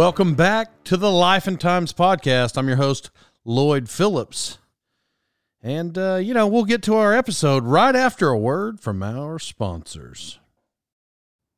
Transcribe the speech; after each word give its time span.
Welcome 0.00 0.34
back 0.34 0.82
to 0.84 0.96
the 0.96 1.10
Life 1.10 1.46
and 1.46 1.60
Times 1.60 1.92
podcast. 1.92 2.56
I'm 2.56 2.68
your 2.68 2.78
host, 2.78 3.10
Lloyd 3.44 3.86
Phillips. 3.90 4.56
And, 5.62 5.98
uh, 5.98 6.14
you 6.14 6.32
know, 6.32 6.46
we'll 6.46 6.64
get 6.64 6.82
to 6.84 6.94
our 6.94 7.12
episode 7.12 7.66
right 7.66 7.94
after 7.94 8.30
a 8.30 8.38
word 8.38 8.80
from 8.80 9.02
our 9.02 9.38
sponsors. 9.38 10.40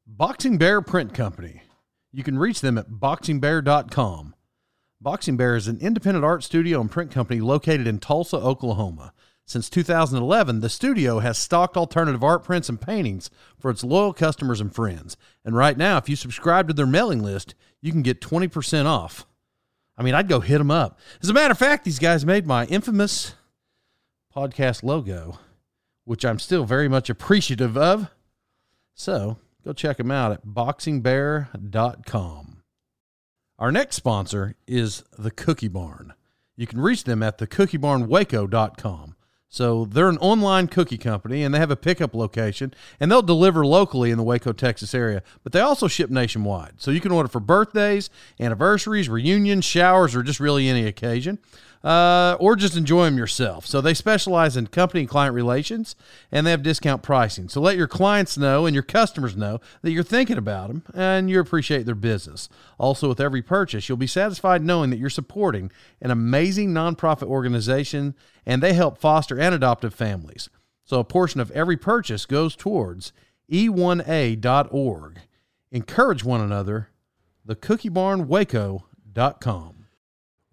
Boxing 0.05 0.58
Bear 0.58 0.83
Print 0.83 1.14
Company. 1.14 1.62
You 2.11 2.25
can 2.25 2.36
reach 2.36 2.62
them 2.62 2.78
at 2.78 2.91
boxingbear.com. 2.91 4.34
Boxing 5.00 5.36
Bear 5.36 5.55
is 5.55 5.69
an 5.69 5.78
independent 5.78 6.24
art 6.24 6.42
studio 6.42 6.80
and 6.80 6.91
print 6.91 7.12
company 7.12 7.41
located 7.41 7.86
in 7.86 8.00
Tulsa, 8.00 8.39
Oklahoma. 8.39 9.12
Since 9.47 9.70
2011, 9.70 10.61
the 10.61 10.69
studio 10.69 11.20
has 11.20 11.39
stocked 11.39 11.77
alternative 11.77 12.24
art 12.24 12.42
prints 12.42 12.69
and 12.69 12.80
paintings 12.80 13.30
for 13.56 13.70
its 13.70 13.84
loyal 13.84 14.12
customers 14.12 14.61
and 14.61 14.74
friends. 14.74 15.17
And 15.45 15.55
right 15.56 15.77
now, 15.77 15.97
if 15.98 16.08
you 16.08 16.17
subscribe 16.17 16.67
to 16.67 16.74
their 16.74 16.86
mailing 16.86 17.22
list, 17.22 17.55
you 17.83 17.92
can 17.92 18.02
get 18.02 18.20
20% 18.20 18.86
off. 18.86 19.27
I 19.98 20.02
mean, 20.02 20.14
I'd 20.14 20.28
go 20.28 20.41
hit 20.41 20.56
them 20.58 20.70
up. 20.70 20.98
As 21.22 21.28
a 21.28 21.34
matter 21.34 21.52
of 21.52 21.58
fact, 21.58 21.84
these 21.84 21.98
guys 21.98 22.24
made 22.24 22.47
my 22.47 22.64
infamous 22.66 23.34
podcast 24.34 24.83
logo, 24.83 25.39
which 26.05 26.24
I'm 26.24 26.39
still 26.39 26.64
very 26.64 26.89
much 26.89 27.11
appreciative 27.11 27.77
of. 27.77 28.08
So 28.94 29.36
go 29.64 29.74
check 29.74 29.98
them 29.98 30.11
out 30.11 30.33
at 30.33 30.47
boxingbear.com. 30.47 32.62
Our 33.58 33.70
next 33.70 33.96
sponsor 33.96 34.56
is 34.67 35.05
The 35.19 35.30
Cookie 35.30 35.69
Barn. 35.69 36.14
You 36.56 36.67
can 36.67 36.80
reach 36.80 37.05
them 37.05 37.22
at 37.22 37.36
thecookiebarnwaco.com. 37.39 39.11
So 39.53 39.84
they're 39.84 40.08
an 40.08 40.17
online 40.17 40.67
cookie 40.67 40.97
company 40.97 41.42
and 41.42 41.55
they 41.55 41.58
have 41.58 41.70
a 41.70 41.77
pickup 41.77 42.14
location 42.14 42.72
and 42.98 43.11
they'll 43.11 43.20
deliver 43.20 43.67
locally 43.67 44.11
in 44.11 44.17
the 44.17 44.25
Waco, 44.25 44.55
Texas 44.55 44.95
area, 44.95 45.22
but 45.42 45.53
they 45.53 45.61
also 45.61 45.89
ship 45.89 46.08
nationwide. 46.08 46.72
So 46.78 46.91
you 46.91 47.03
can 47.03 47.12
order 47.12 47.28
for 47.28 47.39
birthdays, 47.39 48.08
anniversaries, 48.41 49.11
reunions, 49.11 49.67
showers, 49.67 50.17
or 50.17 50.23
just 50.23 50.41
really 50.41 50.69
any 50.69 50.86
occasion 50.86 51.39
uh, 51.84 52.36
or 52.39 52.56
just 52.56 52.77
enjoy 52.77 53.05
them 53.05 53.19
yourself. 53.19 53.67
So 53.67 53.80
they 53.80 53.95
specialize 53.95 54.56
in 54.56 54.69
company 54.69 55.00
and 55.00 55.08
client 55.08 55.34
relations, 55.34 55.97
and 56.30 56.47
they 56.47 56.50
have 56.50 56.62
discount 56.62 57.03
pricing. 57.03 57.48
So 57.48 57.61
let 57.61 57.77
your 57.77 57.89
clients 57.89 58.39
know 58.39 58.67
and 58.67 58.74
your 58.74 58.83
customers 58.83 59.36
know 59.36 59.61
that 59.83 59.90
you're 59.90 60.02
thinking 60.02 60.39
about 60.39 60.69
them 60.69 60.83
and 60.95 61.29
you 61.29 61.40
appreciate 61.40 61.86
their 61.86 61.95
business. 61.95 62.48
Also, 62.79 63.08
with 63.08 63.20
every 63.20 63.42
purchase, 63.42 63.89
you'll 63.89 63.98
be 63.98 64.07
satisfied 64.07 64.63
knowing 64.63 64.90
that 64.90 64.98
you're 64.98 65.11
supporting 65.11 65.70
an 66.01 66.11
amazing 66.11 66.70
nonprofit 66.70 67.27
organization, 67.27 68.14
and 68.45 68.61
they 68.63 68.73
help 68.73 68.98
foster 68.98 69.39
and 69.39 69.55
adoptive 69.55 69.95
families. 69.95 70.48
So 70.85 70.98
a 71.01 71.05
portion 71.05 71.41
of 71.41 71.51
every 71.53 71.77
purchase 71.77 72.27
goes 72.27 72.57
towards 72.57 73.13
e1a.org. 73.51 75.20
Encourage 75.70 76.25
one 76.25 76.41
another. 76.41 76.89
TheCookieBarnWaco.com. 77.48 79.83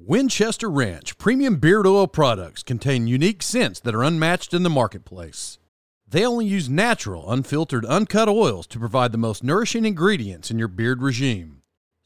Winchester 0.02 0.70
Ranch 0.70 1.18
premium 1.18 1.58
beard 1.58 1.86
oil 1.86 2.08
products 2.08 2.64
contain 2.64 3.06
unique 3.06 3.44
scents 3.44 3.82
that 3.82 3.94
are 3.94 4.04
unmatched 4.04 4.54
in 4.54 4.64
the 4.64 4.70
marketplace. 4.70 5.60
They 6.08 6.26
only 6.26 6.46
use 6.46 6.70
natural, 6.70 7.30
unfiltered, 7.30 7.86
uncut 7.86 8.30
oils 8.30 8.66
to 8.68 8.80
provide 8.80 9.12
the 9.12 9.18
most 9.18 9.44
nourishing 9.44 9.86
ingredients 9.86 10.50
in 10.50 10.58
your 10.58 10.70
beard 10.70 11.04
regime. 11.04 11.59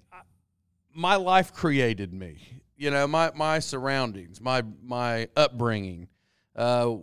my 0.93 1.15
life 1.15 1.53
created 1.53 2.13
me 2.13 2.39
you 2.77 2.89
know 2.91 3.07
my 3.07 3.31
my 3.35 3.59
surroundings 3.59 4.41
my 4.41 4.63
my 4.83 5.27
upbringing 5.35 6.07
uh, 6.55 6.97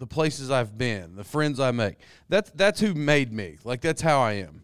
the 0.00 0.06
places 0.06 0.50
I've 0.50 0.76
been, 0.76 1.14
the 1.14 1.24
friends 1.24 1.60
I 1.60 1.70
make. 1.70 1.98
That's 2.28 2.50
that's 2.50 2.80
who 2.80 2.94
made 2.94 3.32
me. 3.32 3.58
Like 3.64 3.80
that's 3.80 4.02
how 4.02 4.20
I 4.20 4.32
am. 4.32 4.62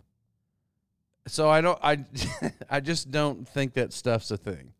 So 1.28 1.48
I 1.48 1.60
don't 1.60 1.78
I 1.82 2.04
I 2.70 2.80
just 2.80 3.10
don't 3.10 3.48
think 3.48 3.74
that 3.74 3.92
stuff's 3.92 4.30
a 4.30 4.36
thing. 4.36 4.72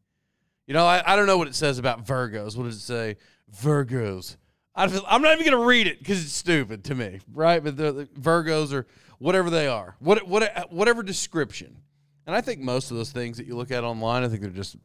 You 0.66 0.74
know, 0.74 0.86
I, 0.86 1.02
I 1.12 1.16
don't 1.16 1.26
know 1.26 1.38
what 1.38 1.48
it 1.48 1.54
says 1.54 1.78
about 1.78 2.04
Virgos. 2.04 2.56
What 2.56 2.64
does 2.64 2.76
it 2.76 2.80
say? 2.80 3.16
Virgos. 3.62 4.36
I 4.74 4.84
I'm 4.84 5.22
not 5.22 5.32
even 5.32 5.50
going 5.50 5.62
to 5.62 5.66
read 5.66 5.86
it 5.86 5.98
because 5.98 6.22
it's 6.22 6.32
stupid 6.32 6.84
to 6.84 6.94
me, 6.94 7.20
right? 7.32 7.62
But 7.62 7.76
the, 7.76 7.92
the 7.92 8.04
Virgos 8.06 8.72
or 8.72 8.86
whatever 9.18 9.48
they 9.48 9.68
are, 9.68 9.96
what, 10.00 10.26
what, 10.28 10.70
whatever 10.70 11.02
description. 11.02 11.78
And 12.26 12.34
I 12.34 12.40
think 12.40 12.60
most 12.60 12.90
of 12.90 12.96
those 12.96 13.10
things 13.10 13.38
that 13.38 13.46
you 13.46 13.56
look 13.56 13.70
at 13.70 13.84
online, 13.84 14.24
I 14.24 14.28
think 14.28 14.42
they're 14.42 14.50
just 14.50 14.76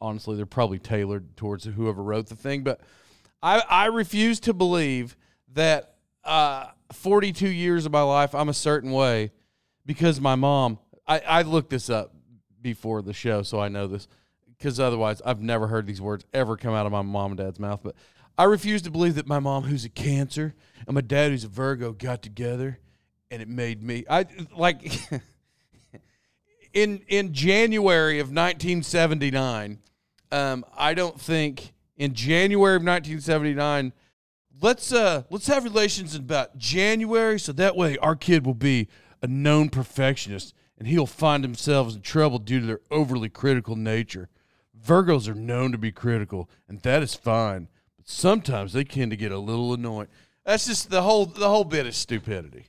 honestly, 0.00 0.36
they're 0.36 0.46
probably 0.46 0.78
tailored 0.78 1.36
towards 1.36 1.64
whoever 1.64 2.02
wrote 2.02 2.28
the 2.28 2.36
thing. 2.36 2.62
But 2.62 2.80
I, 3.42 3.62
I 3.68 3.86
refuse 3.86 4.40
to 4.40 4.54
believe 4.54 5.16
that 5.54 5.94
uh, 6.24 6.68
42 6.92 7.48
years 7.48 7.86
of 7.86 7.92
my 7.92 8.02
life, 8.02 8.34
I'm 8.34 8.48
a 8.48 8.54
certain 8.54 8.92
way 8.92 9.32
because 9.84 10.20
my 10.20 10.34
mom, 10.34 10.78
I, 11.06 11.20
I 11.20 11.42
looked 11.42 11.70
this 11.70 11.88
up 11.88 12.14
before 12.60 13.02
the 13.02 13.12
show, 13.12 13.42
so 13.42 13.60
I 13.60 13.68
know 13.68 13.86
this 13.86 14.08
because 14.58 14.80
otherwise 14.80 15.22
I've 15.24 15.40
never 15.40 15.66
heard 15.66 15.86
these 15.86 16.00
words 16.00 16.24
ever 16.32 16.56
come 16.56 16.74
out 16.74 16.86
of 16.86 16.92
my 16.92 17.02
mom 17.02 17.32
and 17.32 17.38
dad's 17.38 17.58
mouth. 17.58 17.80
But 17.82 17.94
I 18.38 18.44
refuse 18.44 18.82
to 18.82 18.90
believe 18.90 19.14
that 19.14 19.26
my 19.26 19.38
mom, 19.38 19.64
who's 19.64 19.84
a 19.84 19.88
Cancer, 19.88 20.54
and 20.86 20.94
my 20.94 21.00
dad, 21.00 21.30
who's 21.30 21.44
a 21.44 21.48
Virgo, 21.48 21.92
got 21.92 22.22
together 22.22 22.78
and 23.30 23.42
it 23.42 23.48
made 23.48 23.82
me, 23.82 24.04
I 24.08 24.26
like, 24.56 25.00
in, 26.72 27.02
in 27.08 27.32
January 27.32 28.18
of 28.20 28.28
1979, 28.28 29.78
um, 30.32 30.64
I 30.76 30.94
don't 30.94 31.20
think 31.20 31.72
in 31.96 32.14
January 32.14 32.76
of 32.76 32.82
1979, 32.82 33.92
let's 34.60 34.92
uh 34.92 35.22
let's 35.30 35.46
have 35.46 35.64
relations 35.64 36.14
in 36.14 36.22
about 36.22 36.56
January 36.56 37.38
so 37.38 37.52
that 37.52 37.76
way 37.76 37.98
our 37.98 38.16
kid 38.16 38.46
will 38.46 38.54
be 38.54 38.88
a 39.22 39.26
known 39.26 39.68
perfectionist 39.68 40.54
and 40.78 40.88
he'll 40.88 41.06
find 41.06 41.44
himself 41.44 41.94
in 41.94 42.00
trouble 42.00 42.38
due 42.38 42.60
to 42.60 42.66
their 42.66 42.80
overly 42.90 43.28
critical 43.28 43.76
nature. 43.76 44.28
Virgos 44.86 45.28
are 45.28 45.34
known 45.34 45.72
to 45.72 45.78
be 45.78 45.90
critical, 45.90 46.48
and 46.68 46.80
that 46.80 47.02
is 47.02 47.14
fine. 47.14 47.68
But 47.96 48.08
sometimes 48.08 48.72
they 48.72 48.84
tend 48.84 49.10
to 49.10 49.16
get 49.16 49.32
a 49.32 49.38
little 49.38 49.74
annoying. 49.74 50.08
That's 50.44 50.66
just 50.66 50.90
the 50.90 51.02
whole 51.02 51.26
the 51.26 51.48
whole 51.48 51.64
bit 51.64 51.86
is 51.86 51.96
stupidity. 51.96 52.66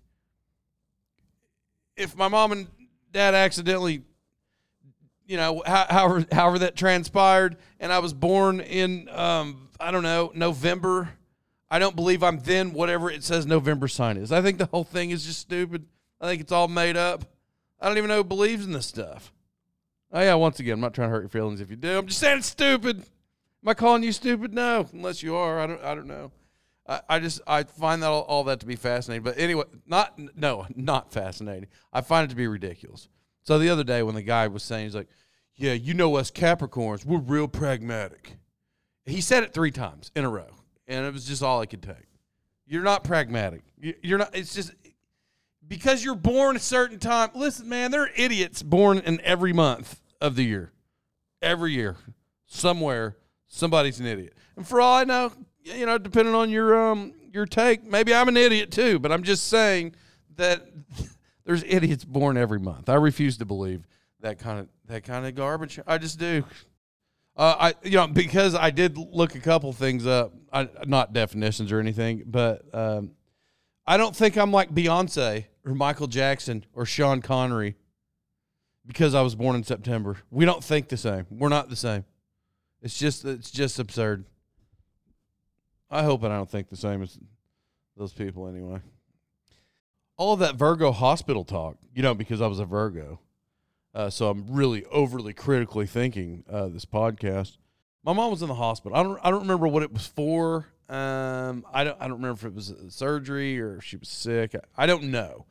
If 1.95 2.15
my 2.15 2.27
mom 2.27 2.51
and 2.51 2.67
dad 3.11 3.33
accidentally 3.33 4.03
you 5.27 5.35
know, 5.35 5.61
however, 5.65 6.25
however 6.31 6.59
that 6.59 6.75
transpired, 6.75 7.57
and 7.79 7.91
I 7.91 7.99
was 7.99 8.13
born 8.13 8.61
in, 8.61 9.09
um, 9.09 9.69
I 9.79 9.91
don't 9.91 10.03
know, 10.03 10.31
November. 10.33 11.09
I 11.69 11.79
don't 11.79 11.95
believe 11.95 12.23
I'm 12.23 12.39
then 12.39 12.71
whatever 12.71 13.11
it 13.11 13.23
says 13.25 13.45
November 13.45 13.89
sign 13.89 14.15
is. 14.15 14.31
I 14.31 14.41
think 14.41 14.57
the 14.57 14.67
whole 14.67 14.85
thing 14.85 15.11
is 15.11 15.25
just 15.25 15.39
stupid. 15.39 15.85
I 16.21 16.27
think 16.27 16.41
it's 16.41 16.53
all 16.53 16.69
made 16.69 16.95
up. 16.95 17.25
I 17.79 17.87
don't 17.87 17.97
even 17.97 18.07
know 18.07 18.17
who 18.17 18.23
believes 18.23 18.65
in 18.65 18.71
this 18.71 18.85
stuff. 18.85 19.33
Oh 20.12 20.21
yeah, 20.21 20.36
once 20.36 20.59
again, 20.59 20.75
I'm 20.75 20.80
not 20.80 20.94
trying 20.94 21.09
to 21.09 21.12
hurt 21.12 21.21
your 21.21 21.30
feelings 21.30 21.59
if 21.59 21.69
you 21.69 21.75
do. 21.75 21.98
I'm 21.98 22.07
just 22.07 22.19
saying 22.19 22.39
it's 22.39 22.48
stupid. 22.48 22.98
Am 22.98 23.69
I 23.69 23.74
calling 23.74 24.04
you 24.04 24.12
stupid? 24.12 24.54
No, 24.54 24.88
unless 24.94 25.21
you 25.21 25.36
are. 25.36 25.59
I 25.59 25.68
don't. 25.68 25.83
I 25.83 25.95
don't 25.95 26.07
know. 26.07 26.31
I, 26.88 27.01
I 27.09 27.19
just 27.19 27.42
I 27.45 27.63
find 27.63 28.01
that 28.04 28.07
all, 28.07 28.21
all 28.21 28.44
that 28.45 28.62
to 28.62 28.65
be 28.65 28.75
fascinating. 28.75 29.24
But 29.24 29.38
anyway, 29.38 29.65
not 29.86 30.18
no, 30.36 30.65
not 30.75 31.12
fascinating. 31.12 31.68
I 31.92 32.01
find 32.01 32.25
it 32.25 32.30
to 32.30 32.36
be 32.36 32.48
ridiculous. 32.48 33.09
So 33.44 33.59
the 33.59 33.69
other 33.69 33.83
day 33.83 34.04
when 34.04 34.15
the 34.15 34.21
guy 34.21 34.48
was 34.48 34.63
saying, 34.63 34.86
he's 34.86 34.95
like, 34.95 35.09
"Yeah, 35.56 35.74
you 35.74 35.94
know 35.94 36.15
us 36.15 36.31
Capricorns, 36.31 37.06
we're 37.06 37.19
real 37.19 37.48
pragmatic." 37.48 38.38
He 39.06 39.21
said 39.21 39.44
it 39.44 39.53
three 39.53 39.71
times 39.71 40.12
in 40.15 40.25
a 40.25 40.30
row, 40.30 40.50
and 40.88 41.06
it 41.06 41.13
was 41.13 41.25
just 41.25 41.44
all 41.44 41.62
I 41.62 41.65
could 41.65 41.81
take. 41.83 42.07
You're 42.65 42.83
not 42.83 43.03
pragmatic. 43.03 43.62
You're 43.80 44.18
not. 44.18 44.36
It's 44.36 44.53
just 44.53 44.74
because 45.67 46.03
you're 46.03 46.15
born 46.15 46.55
a 46.55 46.59
certain 46.59 46.99
time. 46.99 47.29
Listen, 47.35 47.67
man, 47.69 47.91
there 47.91 48.03
are 48.03 48.09
idiots 48.15 48.63
born 48.63 48.99
in 48.99 49.19
every 49.21 49.53
month 49.53 50.01
of 50.21 50.35
the 50.35 50.43
year. 50.43 50.71
Every 51.41 51.73
year, 51.73 51.97
somewhere, 52.45 53.15
somebody's 53.47 53.99
an 53.99 54.07
idiot. 54.07 54.33
And 54.55 54.67
for 54.67 54.81
all 54.81 54.95
I 54.95 55.03
know, 55.03 55.31
you 55.61 55.85
know, 55.85 55.97
depending 55.97 56.33
on 56.33 56.49
your 56.49 56.89
um 56.89 57.13
your 57.31 57.45
take, 57.45 57.83
maybe 57.85 58.13
I'm 58.13 58.27
an 58.27 58.37
idiot 58.37 58.71
too. 58.71 58.99
But 58.99 59.11
I'm 59.11 59.23
just 59.23 59.47
saying 59.47 59.95
that 60.35 60.65
there's 61.45 61.63
idiots 61.63 62.05
born 62.05 62.37
every 62.37 62.59
month. 62.59 62.89
I 62.89 62.95
refuse 62.95 63.37
to 63.37 63.45
believe 63.45 63.85
that 64.21 64.39
kind 64.39 64.59
of 64.59 64.67
that 64.87 65.03
kind 65.03 65.25
of 65.25 65.35
garbage. 65.35 65.79
I 65.85 65.97
just 65.97 66.19
do. 66.19 66.43
Uh, 67.35 67.55
I 67.59 67.73
you 67.83 67.97
know 67.97 68.07
because 68.07 68.55
I 68.55 68.71
did 68.71 68.97
look 68.97 69.35
a 69.35 69.39
couple 69.39 69.71
things 69.73 70.07
up, 70.07 70.33
I, 70.51 70.67
not 70.87 71.13
definitions 71.13 71.71
or 71.71 71.79
anything, 71.79 72.23
but 72.25 72.63
um, 72.73 73.11
I 73.88 73.95
don't 73.95 74.16
think 74.16 74.38
I'm 74.38 74.51
like 74.51 74.75
Beyonce 74.75 75.45
or 75.66 75.74
Michael 75.74 76.07
Jackson 76.07 76.66
or 76.74 76.86
Sean 76.86 77.22
Connery 77.22 77.78
because 78.86 79.16
I 79.16 79.22
was 79.22 79.34
born 79.34 79.56
in 79.56 79.63
September. 79.63 80.18
We 80.30 80.44
don't 80.44 80.63
think 80.63 80.89
the 80.89 80.98
same. 80.98 81.25
We're 81.30 81.48
not 81.48 81.69
the 81.69 81.78
same. 81.78 82.04
It's 82.81 82.98
just 82.98 83.24
it's 83.24 83.50
just 83.50 83.80
absurd. 83.80 84.25
I 85.89 86.04
hope 86.04 86.24
I 86.24 86.28
don't 86.28 86.50
think 86.50 86.68
the 86.68 86.75
same 86.75 87.01
as 87.01 87.18
those 87.95 88.12
people 88.12 88.48
anyway. 88.48 88.81
All 90.18 90.34
of 90.34 90.39
that 90.39 90.56
Virgo 90.56 90.92
hospital 90.92 91.45
talk, 91.45 91.78
you 91.94 92.04
know, 92.04 92.13
because 92.13 92.42
I 92.42 92.48
was 92.48 92.60
a 92.60 92.66
Virgo. 92.66 93.22
Uh, 93.94 94.10
so 94.10 94.30
I'm 94.30 94.45
really 94.50 94.84
overly 94.86 95.34
critically 95.34 95.88
thinking 95.88 96.44
uh, 96.51 96.68
this 96.68 96.86
podcast. 96.86 97.57
My 98.04 98.13
mom 98.13 98.31
was 98.31 98.42
in 98.42 98.48
the 98.48 98.56
hospital. 98.56 98.98
I 98.98 99.04
don't 99.04 99.19
I 99.24 99.31
don't 99.31 99.42
remember 99.42 99.68
what 99.68 99.84
it 99.84 99.94
was 99.94 100.07
for. 100.07 100.68
Um, 100.89 101.66
I 101.74 101.84
don't 101.84 101.98
I 102.00 102.07
don't 102.07 102.18
remember 102.22 102.39
if 102.39 102.45
it 102.45 102.54
was 102.54 102.74
surgery 102.89 103.60
or 103.60 103.78
if 103.78 103.84
she 103.84 103.98
was 103.98 104.10
sick. 104.10 104.56
I 104.78 104.86
don't 104.86 105.06
know. 105.06 105.45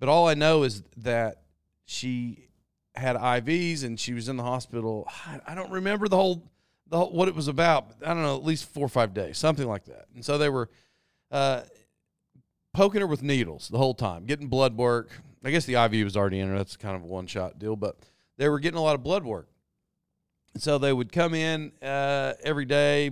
But 0.00 0.08
all 0.08 0.28
I 0.28 0.34
know 0.34 0.62
is 0.62 0.82
that 0.98 1.42
she 1.84 2.48
had 2.94 3.16
IVs 3.16 3.84
and 3.84 3.98
she 3.98 4.12
was 4.12 4.28
in 4.28 4.36
the 4.36 4.42
hospital. 4.42 5.08
I 5.46 5.54
don't 5.54 5.70
remember 5.70 6.08
the 6.08 6.16
whole, 6.16 6.50
the 6.88 6.98
whole, 6.98 7.12
what 7.12 7.28
it 7.28 7.34
was 7.34 7.48
about. 7.48 7.92
I 8.02 8.08
don't 8.08 8.22
know, 8.22 8.36
at 8.36 8.44
least 8.44 8.66
four 8.66 8.84
or 8.84 8.90
five 8.90 9.14
days, 9.14 9.38
something 9.38 9.66
like 9.66 9.84
that. 9.86 10.06
And 10.14 10.24
so 10.24 10.38
they 10.38 10.48
were 10.48 10.68
uh, 11.30 11.62
poking 12.72 13.00
her 13.00 13.06
with 13.06 13.22
needles 13.22 13.68
the 13.68 13.78
whole 13.78 13.94
time, 13.94 14.24
getting 14.24 14.48
blood 14.48 14.76
work. 14.76 15.10
I 15.44 15.50
guess 15.50 15.64
the 15.64 15.74
IV 15.74 16.04
was 16.04 16.16
already 16.16 16.40
in 16.40 16.48
her. 16.48 16.58
That's 16.58 16.76
kind 16.76 16.96
of 16.96 17.02
a 17.02 17.06
one 17.06 17.26
shot 17.26 17.58
deal, 17.58 17.76
but 17.76 17.96
they 18.36 18.48
were 18.48 18.58
getting 18.58 18.78
a 18.78 18.82
lot 18.82 18.94
of 18.94 19.02
blood 19.02 19.24
work. 19.24 19.48
And 20.54 20.62
so 20.62 20.78
they 20.78 20.92
would 20.92 21.12
come 21.12 21.34
in 21.34 21.72
uh, 21.82 22.34
every 22.42 22.64
day. 22.64 23.10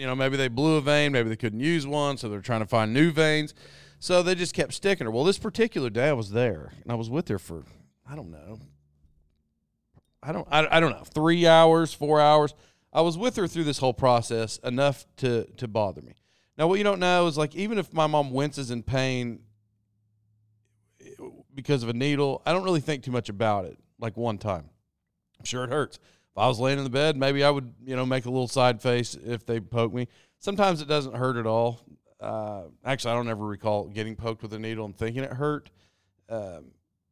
You 0.00 0.06
know, 0.06 0.14
maybe 0.14 0.38
they 0.38 0.48
blew 0.48 0.76
a 0.76 0.80
vein, 0.80 1.12
maybe 1.12 1.28
they 1.28 1.36
couldn't 1.36 1.60
use 1.60 1.86
one, 1.86 2.16
so 2.16 2.30
they're 2.30 2.40
trying 2.40 2.60
to 2.60 2.66
find 2.66 2.94
new 2.94 3.10
veins. 3.10 3.52
So 3.98 4.22
they 4.22 4.34
just 4.34 4.54
kept 4.54 4.72
sticking 4.72 5.04
her. 5.04 5.10
Well, 5.10 5.24
this 5.24 5.36
particular 5.36 5.90
day 5.90 6.08
I 6.08 6.14
was 6.14 6.30
there 6.30 6.72
and 6.82 6.90
I 6.90 6.94
was 6.94 7.10
with 7.10 7.28
her 7.28 7.38
for, 7.38 7.64
I 8.08 8.16
don't 8.16 8.30
know, 8.30 8.58
I 10.22 10.32
don't, 10.32 10.48
I, 10.50 10.66
I 10.70 10.80
don't 10.80 10.92
know, 10.92 11.04
three 11.04 11.46
hours, 11.46 11.92
four 11.92 12.18
hours. 12.18 12.54
I 12.94 13.02
was 13.02 13.18
with 13.18 13.36
her 13.36 13.46
through 13.46 13.64
this 13.64 13.76
whole 13.76 13.92
process 13.92 14.56
enough 14.64 15.04
to 15.18 15.44
to 15.58 15.68
bother 15.68 16.00
me. 16.00 16.14
Now, 16.56 16.66
what 16.66 16.78
you 16.78 16.84
don't 16.84 16.98
know 16.98 17.26
is 17.26 17.36
like 17.36 17.54
even 17.54 17.76
if 17.76 17.92
my 17.92 18.06
mom 18.06 18.30
winces 18.32 18.70
in 18.70 18.82
pain 18.82 19.40
because 21.54 21.82
of 21.82 21.90
a 21.90 21.94
needle, 21.94 22.40
I 22.46 22.52
don't 22.52 22.64
really 22.64 22.80
think 22.80 23.04
too 23.04 23.12
much 23.12 23.28
about 23.28 23.66
it. 23.66 23.76
Like 23.98 24.16
one 24.16 24.38
time, 24.38 24.70
I'm 25.38 25.44
sure 25.44 25.62
it 25.62 25.68
hurts. 25.68 25.98
If 26.34 26.38
I 26.38 26.46
was 26.46 26.60
laying 26.60 26.78
in 26.78 26.84
the 26.84 26.90
bed, 26.90 27.16
maybe 27.16 27.42
I 27.42 27.50
would, 27.50 27.72
you 27.84 27.96
know, 27.96 28.06
make 28.06 28.24
a 28.24 28.30
little 28.30 28.48
side 28.48 28.80
face 28.80 29.16
if 29.24 29.44
they 29.44 29.60
poke 29.60 29.92
me. 29.92 30.08
Sometimes 30.38 30.80
it 30.80 30.88
doesn't 30.88 31.16
hurt 31.16 31.36
at 31.36 31.46
all 31.46 31.80
uh, 32.20 32.64
actually, 32.84 33.12
I 33.12 33.14
don't 33.14 33.28
ever 33.28 33.44
recall 33.44 33.88
getting 33.88 34.14
poked 34.14 34.42
with 34.42 34.52
a 34.52 34.58
needle 34.58 34.84
and 34.84 34.96
thinking 34.96 35.24
it 35.24 35.32
hurt. 35.32 35.70
Um, 36.28 36.66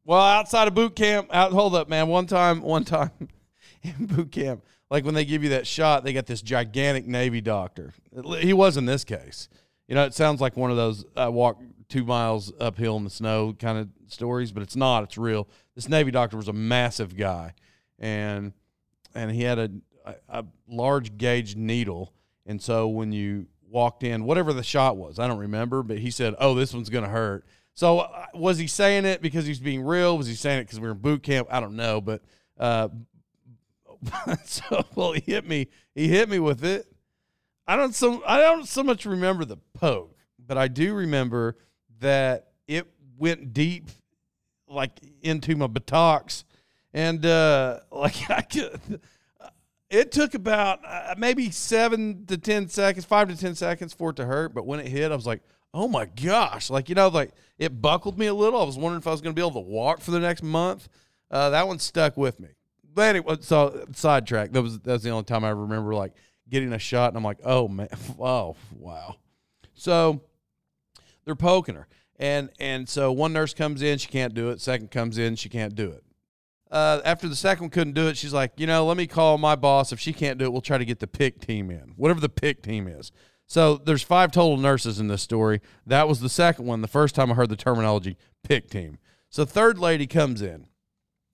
well, 0.05 0.21
outside 0.21 0.67
of 0.67 0.75
boot 0.75 0.95
camp, 0.95 1.29
out, 1.33 1.51
hold 1.51 1.75
up, 1.75 1.89
man. 1.89 2.07
One 2.07 2.27
time, 2.27 2.61
one 2.61 2.83
time 2.85 3.11
in 3.81 4.05
boot 4.05 4.31
camp, 4.31 4.63
like 4.89 5.03
when 5.03 5.15
they 5.15 5.25
give 5.25 5.43
you 5.43 5.49
that 5.49 5.67
shot, 5.67 6.03
they 6.03 6.13
got 6.13 6.25
this 6.25 6.41
gigantic 6.41 7.07
Navy 7.07 7.41
doctor. 7.41 7.93
He 8.39 8.53
was 8.53 8.77
in 8.77 8.85
this 8.85 9.03
case. 9.03 9.49
You 9.87 9.95
know, 9.95 10.05
it 10.05 10.13
sounds 10.13 10.39
like 10.39 10.55
one 10.55 10.69
of 10.69 10.77
those 10.77 11.05
I 11.15 11.29
walk 11.29 11.59
two 11.89 12.05
miles 12.05 12.53
uphill 12.59 12.97
in 12.97 13.03
the 13.03 13.09
snow 13.09 13.53
kind 13.53 13.79
of 13.79 13.89
stories, 14.07 14.51
but 14.51 14.61
it's 14.61 14.75
not. 14.75 15.03
It's 15.03 15.17
real. 15.17 15.47
This 15.75 15.89
Navy 15.89 16.11
doctor 16.11 16.37
was 16.37 16.47
a 16.47 16.53
massive 16.53 17.17
guy, 17.17 17.53
and 17.97 18.53
and 19.15 19.31
he 19.31 19.43
had 19.43 19.59
a, 19.59 19.71
a, 20.05 20.15
a 20.29 20.45
large 20.67 21.17
gauge 21.17 21.55
needle, 21.55 22.13
and 22.45 22.61
so 22.61 22.87
when 22.87 23.11
you 23.11 23.47
walked 23.69 24.03
in, 24.03 24.23
whatever 24.23 24.53
the 24.53 24.63
shot 24.63 24.97
was. 24.97 25.19
I 25.19 25.27
don't 25.27 25.39
remember, 25.39 25.83
but 25.83 25.99
he 25.99 26.11
said, 26.11 26.35
"Oh, 26.39 26.55
this 26.55 26.73
one's 26.73 26.89
going 26.89 27.03
to 27.03 27.09
hurt." 27.09 27.45
So 27.73 27.99
uh, 27.99 28.25
was 28.33 28.57
he 28.57 28.67
saying 28.67 29.05
it 29.05 29.21
because 29.21 29.45
he's 29.45 29.59
being 29.59 29.81
real? 29.81 30.17
Was 30.17 30.27
he 30.27 30.35
saying 30.35 30.59
it 30.59 30.63
because 30.63 30.79
we 30.79 30.87
were 30.87 30.93
in 30.93 30.99
boot 30.99 31.23
camp? 31.23 31.47
I 31.51 31.59
don't 31.59 31.75
know, 31.75 32.01
but 32.01 32.21
uh, 32.57 32.89
so 34.45 34.85
well, 34.95 35.13
he 35.13 35.21
hit 35.21 35.47
me. 35.47 35.67
He 35.95 36.07
hit 36.07 36.29
me 36.29 36.39
with 36.39 36.63
it. 36.63 36.87
I 37.67 37.75
don't 37.75 37.93
so 37.93 38.23
I 38.25 38.39
don't 38.39 38.67
so 38.67 38.83
much 38.83 39.05
remember 39.05 39.45
the 39.45 39.57
poke, 39.73 40.15
but 40.45 40.57
I 40.57 40.67
do 40.67 40.93
remember 40.93 41.57
that 41.99 42.47
it 42.67 42.87
went 43.17 43.53
deep, 43.53 43.89
like 44.67 44.99
into 45.21 45.55
my 45.55 45.67
buttocks, 45.67 46.45
and 46.93 47.25
uh, 47.25 47.79
like 47.91 48.29
I 48.29 48.41
could 48.41 49.01
it 49.89 50.11
took 50.11 50.33
about 50.33 50.79
uh, 50.85 51.15
maybe 51.17 51.49
seven 51.49 52.25
to 52.27 52.37
10 52.37 52.69
seconds, 52.69 53.05
five 53.05 53.27
to 53.29 53.37
10 53.37 53.55
seconds 53.55 53.93
for 53.93 54.11
it 54.11 54.17
to 54.17 54.25
hurt. 54.25 54.53
But 54.53 54.65
when 54.65 54.79
it 54.79 54.87
hit, 54.87 55.11
I 55.11 55.15
was 55.15 55.25
like, 55.25 55.41
oh 55.73 55.87
my 55.87 56.05
gosh. 56.05 56.69
Like, 56.69 56.89
you 56.89 56.95
know, 56.95 57.07
like 57.07 57.31
it 57.57 57.81
buckled 57.81 58.17
me 58.17 58.27
a 58.27 58.33
little. 58.33 58.61
I 58.61 58.65
was 58.65 58.77
wondering 58.77 59.01
if 59.01 59.07
I 59.07 59.11
was 59.11 59.21
going 59.21 59.35
to 59.35 59.39
be 59.39 59.45
able 59.45 59.61
to 59.61 59.67
walk 59.67 60.01
for 60.01 60.11
the 60.11 60.19
next 60.19 60.43
month. 60.43 60.89
Uh, 61.31 61.49
that 61.51 61.67
one 61.67 61.79
stuck 61.79 62.17
with 62.17 62.39
me. 62.39 62.49
But 62.93 63.15
anyway, 63.15 63.37
so 63.41 63.85
sidetrack. 63.93 64.51
That 64.51 64.61
was, 64.61 64.79
that 64.79 64.93
was 64.93 65.03
the 65.03 65.09
only 65.09 65.23
time 65.23 65.43
I 65.43 65.49
remember 65.49 65.95
like 65.95 66.13
getting 66.47 66.73
a 66.73 66.79
shot. 66.79 67.09
And 67.09 67.17
I'm 67.17 67.23
like, 67.23 67.39
oh 67.43 67.67
man, 67.67 67.89
oh, 68.19 68.55
wow. 68.75 69.15
So 69.73 70.21
they're 71.25 71.35
poking 71.35 71.75
her. 71.75 71.87
And, 72.19 72.49
and 72.59 72.87
so 72.87 73.11
one 73.11 73.31
nurse 73.33 73.53
comes 73.53 73.81
in, 73.81 73.97
she 73.97 74.09
can't 74.09 74.33
do 74.33 74.49
it. 74.49 74.59
Second 74.59 74.91
comes 74.91 75.17
in, 75.17 75.35
she 75.35 75.49
can't 75.49 75.73
do 75.73 75.89
it 75.89 76.03
uh, 76.71 77.01
after 77.03 77.27
the 77.27 77.35
second 77.35 77.65
one 77.65 77.69
couldn't 77.71 77.93
do 77.93 78.07
it, 78.07 78.17
she's 78.17 78.33
like, 78.33 78.53
you 78.57 78.67
know, 78.67 78.85
let 78.85 78.97
me 78.97 79.07
call 79.07 79.37
my 79.37 79.55
boss. 79.55 79.91
If 79.91 79.99
she 79.99 80.13
can't 80.13 80.37
do 80.37 80.45
it, 80.45 80.51
we'll 80.51 80.61
try 80.61 80.77
to 80.77 80.85
get 80.85 80.99
the 80.99 81.07
pick 81.07 81.39
team 81.39 81.71
in, 81.71 81.93
whatever 81.95 82.19
the 82.19 82.29
pick 82.29 82.61
team 82.61 82.87
is. 82.87 83.11
So 83.47 83.77
there's 83.77 84.03
five 84.03 84.31
total 84.31 84.57
nurses 84.57 84.99
in 84.99 85.07
this 85.07 85.23
story. 85.23 85.61
That 85.87 86.07
was 86.07 86.19
the 86.19 86.29
second 86.29 86.65
one. 86.65 86.81
The 86.81 86.87
first 86.87 87.15
time 87.15 87.31
I 87.31 87.35
heard 87.35 87.49
the 87.49 87.55
terminology 87.55 88.15
pick 88.43 88.69
team. 88.69 88.99
So 89.29 89.43
third 89.43 89.79
lady 89.79 90.05
comes 90.05 90.41
in. 90.43 90.67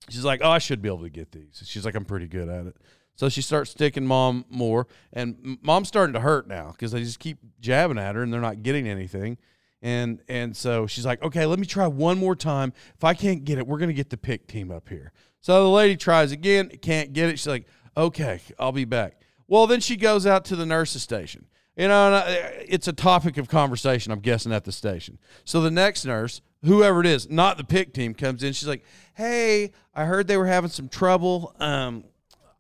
She's 0.10 0.24
like, 0.24 0.40
"Oh, 0.44 0.52
I 0.52 0.60
should 0.60 0.82
be 0.82 0.88
able 0.88 1.02
to 1.02 1.10
get 1.10 1.32
these." 1.32 1.62
She's 1.66 1.84
like, 1.84 1.96
"I'm 1.96 2.06
pretty 2.06 2.28
good 2.28 2.48
at 2.48 2.68
it." 2.68 2.78
So 3.16 3.28
she 3.28 3.42
starts 3.42 3.72
sticking 3.72 4.06
mom 4.06 4.46
more, 4.50 4.88
and 5.12 5.58
mom's 5.62 5.88
starting 5.88 6.14
to 6.14 6.20
hurt 6.20 6.48
now 6.48 6.72
because 6.72 6.92
they 6.92 7.02
just 7.02 7.20
keep 7.20 7.40
jabbing 7.60 7.98
at 7.98 8.16
her 8.16 8.24
and 8.24 8.32
they're 8.32 8.42
not 8.42 8.64
getting 8.64 8.88
anything. 8.88 9.38
And 9.82 10.22
and 10.28 10.56
so 10.56 10.88
she's 10.88 11.06
like, 11.06 11.22
"Okay, 11.22 11.46
let 11.46 11.60
me 11.60 11.66
try 11.66 11.88
one 11.88 12.18
more 12.18 12.36
time. 12.36 12.74
If 12.96 13.04
I 13.04 13.14
can't 13.14 13.44
get 13.44 13.58
it, 13.58 13.68
we're 13.68 13.78
gonna 13.78 13.94
get 13.94 14.10
the 14.10 14.18
pick 14.18 14.48
team 14.48 14.72
up 14.72 14.90
here." 14.90 15.12
So 15.42 15.64
the 15.64 15.70
lady 15.70 15.96
tries 15.96 16.32
again, 16.32 16.70
can't 16.82 17.14
get 17.14 17.30
it. 17.30 17.38
She's 17.38 17.48
like, 17.48 17.68
"Okay, 17.96 18.42
I'll 18.58 18.72
be 18.72 18.86
back." 18.86 19.22
Well, 19.48 19.68
then 19.68 19.80
she 19.80 19.96
goes 19.96 20.26
out 20.26 20.46
to 20.46 20.56
the 20.56 20.66
nurse's 20.66 21.04
station 21.04 21.46
you 21.76 21.90
know, 21.90 22.24
it's 22.26 22.88
a 22.88 22.94
topic 22.94 23.38
of 23.38 23.50
conversation, 23.50 24.12
I'm 24.12 24.20
guessing, 24.20 24.54
at 24.54 24.64
the 24.64 24.72
station. 24.72 25.18
So 25.44 25.62
the 25.62 25.72
next 25.72 26.06
nurse, 26.06 26.42
whoever 26.64 27.02
it 27.02 27.06
is, 27.06 27.30
not 27.30 27.58
the 27.58 27.66
pick 27.66 27.94
team, 27.94 28.14
comes 28.14 28.44
in. 28.44 28.54
She's 28.54 28.68
like, 28.68 28.86
hey, 29.16 29.72
I 29.94 30.06
heard 30.06 30.28
they 30.28 30.38
were 30.38 30.46
having 30.46 30.70
some 30.70 30.88
trouble. 30.88 31.54
Um, 31.60 32.06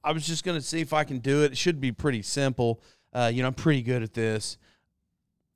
I 0.04 0.12
was 0.12 0.28
just 0.28 0.44
going 0.44 0.58
to 0.60 0.66
see 0.66 0.82
if 0.82 0.92
I 0.92 1.06
can 1.06 1.20
do 1.20 1.44
it. 1.44 1.54
It 1.54 1.58
should 1.58 1.80
be 1.80 1.92
pretty 1.92 2.22
simple. 2.22 2.82
Uh, 3.14 3.32
you 3.34 3.42
know, 3.42 3.48
I'm 3.48 3.54
pretty 3.54 3.82
good 3.82 4.04
at 4.04 4.14
this. 4.14 4.58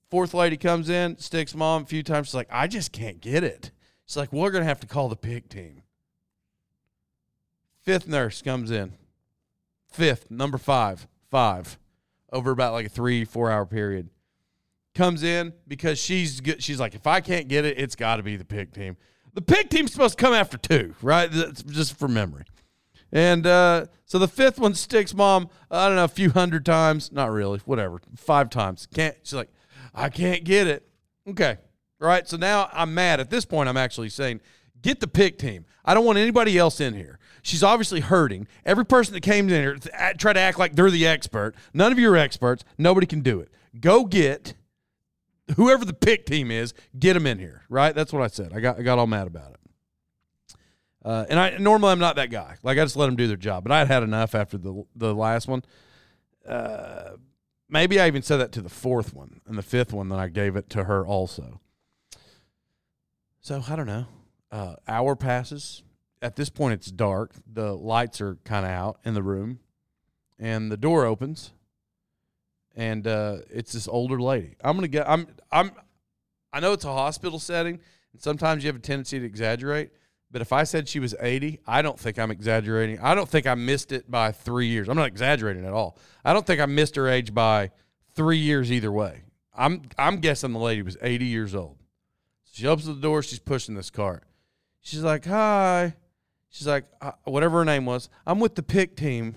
Fourth 0.09 0.33
lady 0.33 0.57
comes 0.57 0.89
in, 0.89 1.17
sticks 1.17 1.53
mom 1.53 1.83
a 1.83 1.85
few 1.85 2.01
times. 2.01 2.27
She's 2.27 2.35
like, 2.35 2.49
I 2.51 2.67
just 2.67 2.91
can't 2.91 3.21
get 3.21 3.43
it. 3.43 3.71
She's 4.05 4.17
like, 4.17 4.33
we're 4.33 4.49
going 4.49 4.63
to 4.63 4.67
have 4.67 4.79
to 4.79 4.87
call 4.87 5.07
the 5.07 5.15
pick 5.15 5.49
team. 5.49 5.83
Fifth 7.83 8.07
nurse 8.07 8.41
comes 8.41 8.71
in. 8.71 8.93
Fifth, 9.91 10.29
number 10.31 10.57
five, 10.57 11.07
five 11.29 11.77
over 12.31 12.51
about 12.51 12.73
like 12.73 12.87
a 12.87 12.89
three, 12.89 13.25
four 13.25 13.51
hour 13.51 13.65
period. 13.65 14.09
Comes 14.95 15.23
in 15.23 15.53
because 15.67 15.99
she's 15.99 16.41
good. 16.41 16.61
She's 16.61 16.79
like, 16.79 16.95
if 16.95 17.07
I 17.07 17.21
can't 17.21 17.47
get 17.47 17.65
it, 17.65 17.79
it's 17.79 17.95
got 17.95 18.17
to 18.17 18.23
be 18.23 18.35
the 18.35 18.45
pick 18.45 18.73
team. 18.73 18.97
The 19.33 19.41
pick 19.41 19.69
team's 19.69 19.91
supposed 19.91 20.17
to 20.17 20.23
come 20.23 20.33
after 20.33 20.57
two, 20.57 20.95
right? 21.01 21.31
That's 21.31 21.63
just 21.63 21.97
for 21.97 22.07
memory. 22.07 22.45
And 23.11 23.45
uh, 23.47 23.85
so 24.05 24.19
the 24.19 24.27
fifth 24.27 24.59
one 24.59 24.73
sticks 24.73 25.13
mom, 25.13 25.49
I 25.71 25.87
don't 25.87 25.95
know, 25.95 26.03
a 26.03 26.07
few 26.07 26.31
hundred 26.31 26.65
times. 26.65 27.11
Not 27.11 27.31
really, 27.31 27.59
whatever, 27.65 28.01
five 28.15 28.49
times. 28.49 28.87
Can't. 28.93 29.15
She's 29.23 29.33
like, 29.33 29.49
I 29.93 30.09
can't 30.09 30.43
get 30.43 30.67
it. 30.67 30.87
Okay. 31.27 31.57
Right. 31.99 32.27
So 32.27 32.37
now 32.37 32.69
I'm 32.71 32.93
mad. 32.93 33.19
At 33.19 33.29
this 33.29 33.45
point, 33.45 33.67
I'm 33.69 33.77
actually 33.77 34.09
saying, 34.09 34.41
get 34.81 34.99
the 34.99 35.07
pick 35.07 35.37
team. 35.37 35.65
I 35.83 35.93
don't 35.93 36.05
want 36.05 36.17
anybody 36.17 36.57
else 36.57 36.79
in 36.79 36.93
here. 36.93 37.19
She's 37.41 37.63
obviously 37.63 37.99
hurting. 37.99 38.47
Every 38.65 38.85
person 38.85 39.13
that 39.13 39.21
came 39.21 39.49
in 39.49 39.61
here 39.61 39.77
try 40.17 40.33
to 40.33 40.39
act 40.39 40.59
like 40.59 40.75
they're 40.75 40.91
the 40.91 41.07
expert. 41.07 41.55
None 41.73 41.91
of 41.91 41.99
you 41.99 42.11
are 42.11 42.17
experts. 42.17 42.63
Nobody 42.77 43.07
can 43.07 43.21
do 43.21 43.39
it. 43.39 43.51
Go 43.79 44.05
get 44.05 44.55
whoever 45.55 45.85
the 45.85 45.93
pick 45.93 46.25
team 46.25 46.51
is. 46.51 46.73
Get 46.97 47.13
them 47.13 47.27
in 47.27 47.39
here. 47.39 47.63
Right? 47.69 47.93
That's 47.93 48.13
what 48.13 48.21
I 48.21 48.27
said. 48.27 48.53
I 48.53 48.59
got 48.59 48.79
I 48.79 48.83
got 48.83 48.99
all 48.99 49.07
mad 49.07 49.27
about 49.27 49.51
it. 49.51 49.59
Uh, 51.03 51.25
and 51.29 51.39
I 51.39 51.57
normally 51.57 51.91
I'm 51.91 51.99
not 51.99 52.17
that 52.17 52.29
guy. 52.29 52.57
Like 52.61 52.77
I 52.77 52.83
just 52.83 52.95
let 52.95 53.05
them 53.05 53.15
do 53.15 53.27
their 53.27 53.37
job. 53.37 53.63
But 53.63 53.71
I 53.71 53.79
had 53.79 53.87
had 53.87 54.03
enough 54.03 54.35
after 54.35 54.57
the 54.57 54.83
the 54.95 55.13
last 55.13 55.47
one. 55.47 55.63
Uh, 56.47 57.11
maybe 57.69 57.99
I 57.99 58.07
even 58.07 58.21
said 58.21 58.37
that 58.37 58.51
to 58.53 58.61
the 58.61 58.69
fourth 58.69 59.13
one 59.13 59.41
and 59.47 59.57
the 59.57 59.63
fifth 59.63 59.93
one. 59.93 60.09
that 60.09 60.19
I 60.19 60.27
gave 60.27 60.55
it 60.55 60.69
to 60.71 60.85
her 60.85 61.05
also. 61.05 61.61
So 63.39 63.63
I 63.67 63.75
don't 63.75 63.87
know. 63.87 64.05
Uh, 64.51 64.75
hour 64.87 65.15
passes 65.15 65.83
at 66.21 66.35
this 66.35 66.49
point 66.49 66.73
it's 66.73 66.91
dark. 66.91 67.33
The 67.51 67.73
lights 67.73 68.21
are 68.21 68.35
kind 68.43 68.65
of 68.65 68.71
out 68.71 68.99
in 69.05 69.13
the 69.13 69.23
room, 69.23 69.59
and 70.37 70.71
the 70.71 70.77
door 70.77 71.05
opens, 71.05 71.51
and 72.75 73.07
uh, 73.07 73.37
it's 73.49 73.73
this 73.73 73.87
older 73.87 74.21
lady. 74.21 74.55
I'm 74.63 74.75
gonna 74.75 74.87
get. 74.87 75.07
I'm. 75.07 75.27
I'm. 75.51 75.71
I 76.51 76.59
know 76.59 76.73
it's 76.73 76.85
a 76.85 76.93
hospital 76.93 77.39
setting, 77.39 77.79
and 78.11 78.21
sometimes 78.21 78.63
you 78.63 78.67
have 78.67 78.75
a 78.75 78.79
tendency 78.79 79.19
to 79.19 79.25
exaggerate. 79.25 79.91
But 80.31 80.41
if 80.41 80.53
I 80.53 80.63
said 80.63 80.87
she 80.87 80.99
was 80.99 81.15
80, 81.19 81.59
I 81.65 81.81
don't 81.81 81.99
think 81.99 82.19
I'm 82.19 82.29
exaggerating. 82.29 82.99
I 82.99 83.15
don't 83.15 83.27
think 83.27 83.47
I 83.47 83.55
missed 83.55 83.91
it 83.91 84.09
by 84.09 84.31
three 84.31 84.67
years. 84.67 84.87
I'm 84.87 84.95
not 84.95 85.07
exaggerating 85.07 85.65
at 85.65 85.73
all. 85.73 85.97
I 86.23 86.33
don't 86.33 86.45
think 86.45 86.61
I 86.61 86.67
missed 86.67 86.95
her 86.97 87.07
age 87.07 87.33
by 87.33 87.71
three 88.15 88.37
years 88.37 88.71
either 88.71 88.91
way. 88.91 89.23
I'm 89.55 89.83
I'm 89.97 90.17
guessing 90.17 90.53
the 90.53 90.59
lady 90.59 90.83
was 90.83 90.97
80 91.01 91.25
years 91.25 91.55
old. 91.55 91.77
She 92.51 92.67
opens 92.67 92.85
the 92.85 92.93
door. 92.93 93.23
She's 93.23 93.39
pushing 93.39 93.75
this 93.75 93.89
cart. 93.89 94.23
She's 94.81 95.03
like, 95.03 95.25
"Hi." 95.25 95.95
She's 96.49 96.67
like, 96.67 96.85
whatever 97.25 97.59
her 97.59 97.65
name 97.65 97.85
was, 97.85 98.09
I'm 98.25 98.39
with 98.39 98.55
the 98.55 98.63
pick 98.63 98.95
team. 98.95 99.35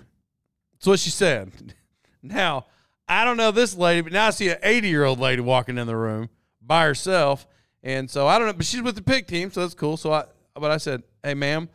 That's 0.73 0.87
what 0.87 0.99
she 0.99 1.11
said. 1.11 1.75
now, 2.23 2.65
I 3.07 3.23
don't 3.23 3.37
know 3.37 3.51
this 3.51 3.75
lady, 3.75 4.01
but 4.01 4.13
now 4.13 4.27
I 4.27 4.29
see 4.31 4.49
an 4.49 4.57
80 4.63 4.87
year 4.87 5.05
old 5.05 5.19
lady 5.19 5.41
walking 5.41 5.77
in 5.77 5.87
the 5.87 5.95
room 5.95 6.29
by 6.61 6.85
herself. 6.85 7.47
And 7.83 8.09
so 8.09 8.27
I 8.27 8.37
don't 8.37 8.47
know, 8.47 8.53
but 8.53 8.65
she's 8.65 8.81
with 8.81 8.95
the 8.95 9.03
pick 9.03 9.27
team, 9.27 9.51
so 9.51 9.61
that's 9.61 9.75
cool. 9.75 9.97
So 9.97 10.11
I, 10.11 10.25
but 10.55 10.71
I 10.71 10.77
said, 10.77 11.03
hey, 11.23 11.33
ma'am, 11.33 11.69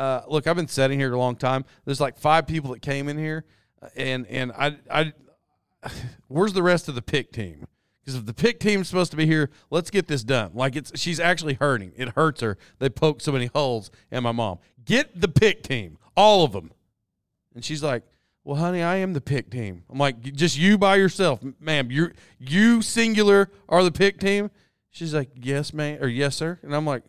uh, 0.00 0.22
look, 0.28 0.46
I've 0.46 0.56
been 0.56 0.68
sitting 0.68 0.98
here 0.98 1.12
a 1.12 1.18
long 1.18 1.36
time. 1.36 1.64
There's 1.84 2.00
like 2.00 2.16
five 2.16 2.46
people 2.46 2.72
that 2.72 2.80
came 2.80 3.08
in 3.08 3.18
here, 3.18 3.44
uh, 3.82 3.88
and 3.96 4.26
and 4.28 4.50
I, 4.52 4.76
I, 4.90 5.12
where's 6.28 6.54
the 6.54 6.62
rest 6.62 6.88
of 6.88 6.94
the 6.94 7.02
pick 7.02 7.32
team? 7.32 7.66
Because 8.00 8.18
if 8.18 8.24
the 8.24 8.32
pick 8.32 8.60
team's 8.60 8.88
supposed 8.88 9.10
to 9.10 9.16
be 9.18 9.26
here, 9.26 9.50
let's 9.68 9.90
get 9.90 10.08
this 10.08 10.24
done. 10.24 10.52
Like 10.54 10.74
it's 10.74 10.98
she's 10.98 11.20
actually 11.20 11.54
hurting. 11.54 11.92
It 11.96 12.10
hurts 12.10 12.40
her. 12.40 12.56
They 12.78 12.88
poke 12.88 13.20
so 13.20 13.30
many 13.30 13.46
holes 13.46 13.90
in 14.10 14.22
my 14.22 14.32
mom. 14.32 14.58
Get 14.82 15.20
the 15.20 15.28
pick 15.28 15.62
team, 15.62 15.98
all 16.16 16.44
of 16.44 16.52
them. 16.52 16.72
And 17.54 17.62
she's 17.62 17.82
like, 17.82 18.02
"Well, 18.42 18.56
honey, 18.56 18.82
I 18.82 18.96
am 18.96 19.12
the 19.12 19.20
pick 19.20 19.50
team." 19.50 19.84
I'm 19.90 19.98
like, 19.98 20.22
"Just 20.22 20.56
you 20.56 20.78
by 20.78 20.96
yourself, 20.96 21.40
ma'am. 21.60 21.90
You 21.90 22.12
you 22.38 22.80
singular 22.80 23.50
are 23.68 23.84
the 23.84 23.92
pick 23.92 24.18
team." 24.18 24.50
She's 24.88 25.12
like, 25.12 25.30
"Yes, 25.34 25.74
ma'am," 25.74 25.98
or 26.00 26.08
"Yes, 26.08 26.36
sir." 26.36 26.58
And 26.62 26.74
I'm 26.74 26.86
like, 26.86 27.02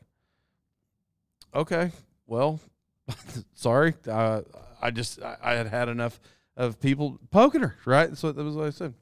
"Okay, 1.53 1.91
well, 2.27 2.59
sorry. 3.53 3.93
Uh, 4.07 4.41
I 4.81 4.91
just 4.91 5.21
I, 5.21 5.37
I, 5.41 5.53
had 5.53 5.67
had 5.67 5.89
enough 5.89 6.19
of 6.57 6.79
people 6.79 7.19
poking 7.29 7.61
her. 7.61 7.75
Right? 7.85 8.09
That's 8.09 8.23
what 8.23 8.35
that 8.35 8.43
was 8.43 8.55
what 8.55 8.67
I 8.67 8.71
said." 8.71 8.93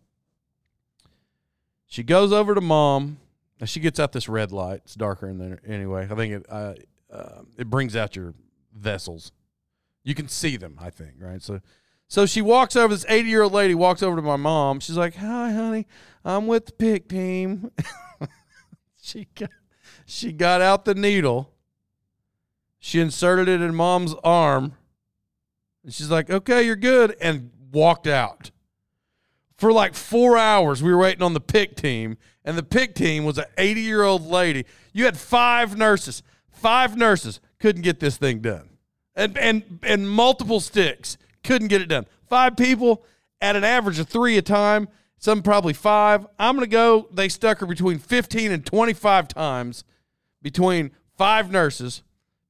She 1.88 2.04
goes 2.04 2.32
over 2.32 2.54
to 2.54 2.62
mom. 2.62 3.18
She 3.66 3.80
gets 3.80 4.00
out 4.00 4.12
this 4.14 4.30
red 4.30 4.52
light. 4.52 4.82
It's 4.86 4.96
darker 4.96 5.28
in 5.28 5.38
there 5.38 5.60
anyway. 5.66 6.08
I 6.10 6.16
think 6.16 6.34
it 6.34 6.46
uh, 6.50 6.74
uh, 7.12 7.42
it 7.58 7.70
brings 7.70 7.96
out 7.96 8.16
your 8.16 8.34
vessels. 8.74 9.32
You 10.04 10.16
can 10.16 10.28
see 10.28 10.56
them, 10.56 10.78
I 10.80 10.90
think, 10.90 11.16
right? 11.20 11.42
So 11.42 11.60
so 12.10 12.26
she 12.26 12.42
walks 12.42 12.76
over, 12.76 12.94
this 12.94 13.06
80 13.08 13.30
year 13.30 13.44
old 13.44 13.54
lady 13.54 13.76
walks 13.76 14.02
over 14.02 14.16
to 14.16 14.22
my 14.24 14.36
mom. 14.36 14.80
She's 14.80 14.98
like, 14.98 15.16
Hi, 15.16 15.52
honey, 15.52 15.86
I'm 16.26 16.48
with 16.48 16.66
the 16.66 16.72
pick 16.72 17.08
team. 17.08 17.72
she, 19.02 19.28
got, 19.36 19.52
she 20.06 20.34
got 20.34 20.60
out 20.60 20.86
the 20.86 20.96
needle. 20.96 21.54
She 22.80 23.00
inserted 23.00 23.48
it 23.48 23.62
in 23.62 23.76
mom's 23.76 24.16
arm. 24.24 24.74
And 25.84 25.94
she's 25.94 26.10
like, 26.10 26.30
Okay, 26.30 26.64
you're 26.64 26.76
good. 26.76 27.16
And 27.22 27.52
walked 27.72 28.08
out. 28.08 28.52
For 29.58 29.74
like 29.74 29.94
four 29.94 30.38
hours, 30.38 30.82
we 30.82 30.92
were 30.92 31.00
waiting 31.00 31.22
on 31.22 31.34
the 31.34 31.42
pick 31.42 31.76
team. 31.76 32.18
And 32.46 32.58
the 32.58 32.64
pick 32.64 32.96
team 32.96 33.26
was 33.26 33.38
an 33.38 33.46
80 33.58 33.82
year 33.82 34.04
old 34.04 34.26
lady. 34.26 34.66
You 34.94 35.06
had 35.06 35.18
five 35.18 35.78
nurses, 35.78 36.24
five 36.50 36.98
nurses 36.98 37.40
couldn't 37.60 37.82
get 37.82 38.00
this 38.00 38.18
thing 38.18 38.40
done. 38.40 38.70
And, 39.16 39.38
and, 39.38 39.80
and 39.84 40.10
multiple 40.10 40.62
sticks 40.62 41.18
couldn't 41.44 41.68
get 41.68 41.82
it 41.82 41.90
done. 41.90 42.06
Five 42.28 42.56
people 42.56 43.04
at 43.42 43.56
an 43.56 43.64
average 43.64 44.00
of 44.00 44.08
three 44.08 44.38
a 44.38 44.42
time, 44.42 44.88
some 45.18 45.42
probably 45.42 45.74
five. 45.74 46.26
I'm 46.38 46.56
going 46.56 46.66
to 46.66 46.72
go, 46.72 47.08
they 47.12 47.28
stuck 47.28 47.60
her 47.60 47.66
between 47.66 48.00
15 48.00 48.52
and 48.52 48.66
25 48.66 49.28
times 49.28 49.84
between 50.42 50.92
five 51.18 51.52
nurses. 51.52 52.04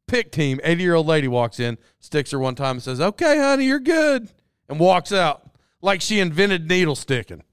Pick 0.09 0.31
team, 0.31 0.59
80 0.63 0.83
year 0.83 0.95
old 0.95 1.07
lady 1.07 1.27
walks 1.27 1.59
in, 1.59 1.77
sticks 1.99 2.31
her 2.31 2.39
one 2.39 2.55
time 2.55 2.77
and 2.77 2.83
says, 2.83 2.99
Okay, 2.99 3.37
honey, 3.37 3.65
you're 3.65 3.79
good, 3.79 4.27
and 4.67 4.79
walks 4.79 5.13
out 5.13 5.43
like 5.81 6.01
she 6.01 6.19
invented 6.19 6.67
needle 6.67 6.95
sticking. 6.95 7.43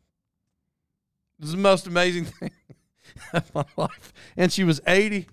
This 1.39 1.49
is 1.49 1.53
the 1.53 1.61
most 1.61 1.87
amazing 1.87 2.25
thing 2.41 2.51
of 3.35 3.55
my 3.55 3.65
life. 3.77 4.13
And 4.37 4.51
she 4.51 4.65
was 4.65 4.81
80. 4.87 5.29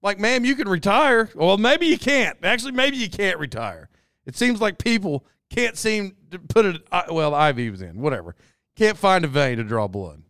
Like, 0.00 0.20
ma'am, 0.20 0.44
you 0.44 0.54
can 0.54 0.68
retire. 0.68 1.28
Well, 1.34 1.58
maybe 1.58 1.86
you 1.86 1.98
can't. 1.98 2.38
Actually, 2.44 2.72
maybe 2.72 2.98
you 2.98 3.10
can't 3.10 3.38
retire. 3.38 3.88
It 4.26 4.36
seems 4.36 4.60
like 4.60 4.78
people 4.78 5.26
can't 5.50 5.76
seem 5.76 6.14
to 6.30 6.38
put 6.38 6.66
it. 6.66 6.82
Well, 7.10 7.34
IV 7.34 7.70
was 7.72 7.82
in, 7.82 8.00
whatever. 8.00 8.36
Can't 8.76 8.98
find 8.98 9.24
a 9.24 9.28
vein 9.28 9.58
to 9.58 9.64
draw 9.64 9.88
blood. 9.88 10.22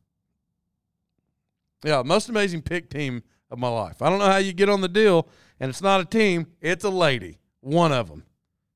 Yeah, 1.84 2.02
most 2.02 2.28
amazing 2.28 2.62
pick 2.62 2.88
team 2.88 3.22
of 3.50 3.58
my 3.58 3.68
life. 3.68 4.00
I 4.00 4.08
don't 4.08 4.18
know 4.18 4.30
how 4.30 4.38
you 4.38 4.52
get 4.52 4.70
on 4.70 4.80
the 4.80 4.88
deal, 4.88 5.28
and 5.64 5.70
it's 5.70 5.80
not 5.80 5.98
a 5.98 6.04
team, 6.04 6.46
it's 6.60 6.84
a 6.84 6.90
lady, 6.90 7.38
one 7.62 7.90
of 7.90 8.08
them. 8.10 8.22